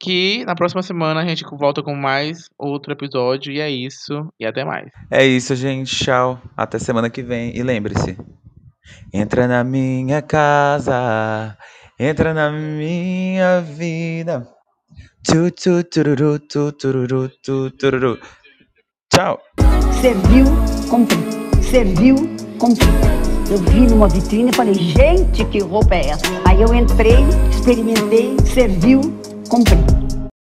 que 0.00 0.44
na 0.46 0.54
próxima 0.54 0.82
semana 0.82 1.20
a 1.20 1.26
gente 1.26 1.44
volta 1.52 1.82
com 1.82 1.94
mais 1.94 2.48
outro 2.58 2.92
episódio. 2.92 3.52
E 3.52 3.60
é 3.60 3.70
isso, 3.70 4.32
e 4.40 4.46
até 4.46 4.64
mais. 4.64 4.90
É 5.10 5.24
isso, 5.24 5.54
gente. 5.54 5.94
Tchau. 5.94 6.40
Até 6.56 6.78
semana 6.78 7.10
que 7.10 7.22
vem. 7.22 7.54
E 7.54 7.62
lembre-se: 7.62 8.16
entra 9.12 9.46
na 9.46 9.62
minha 9.62 10.22
casa, 10.22 11.56
entra 11.98 12.32
na 12.32 12.50
minha 12.50 13.60
vida. 13.60 14.48
Tu, 15.22 15.50
tu, 15.50 15.84
tururu, 15.84 16.38
tu, 16.38 16.72
tururu, 16.72 17.30
tu, 17.44 17.70
tururu. 17.72 18.18
Tchau. 19.12 19.38
Serviu, 20.00 20.46
comprei. 20.88 21.20
Serviu, 21.62 22.16
comprei. 22.58 22.88
Eu 23.50 23.58
vi 23.58 23.80
numa 23.80 24.08
vitrine 24.08 24.50
e 24.50 24.54
falei, 24.54 24.74
gente, 24.74 25.44
que 25.46 25.58
roupa 25.58 25.96
é 25.96 26.10
essa? 26.10 26.24
Aí 26.46 26.62
eu 26.62 26.72
entrei, 26.72 27.16
experimentei, 27.50 28.36
serviu, 28.46 29.00
comprei. 29.50 29.99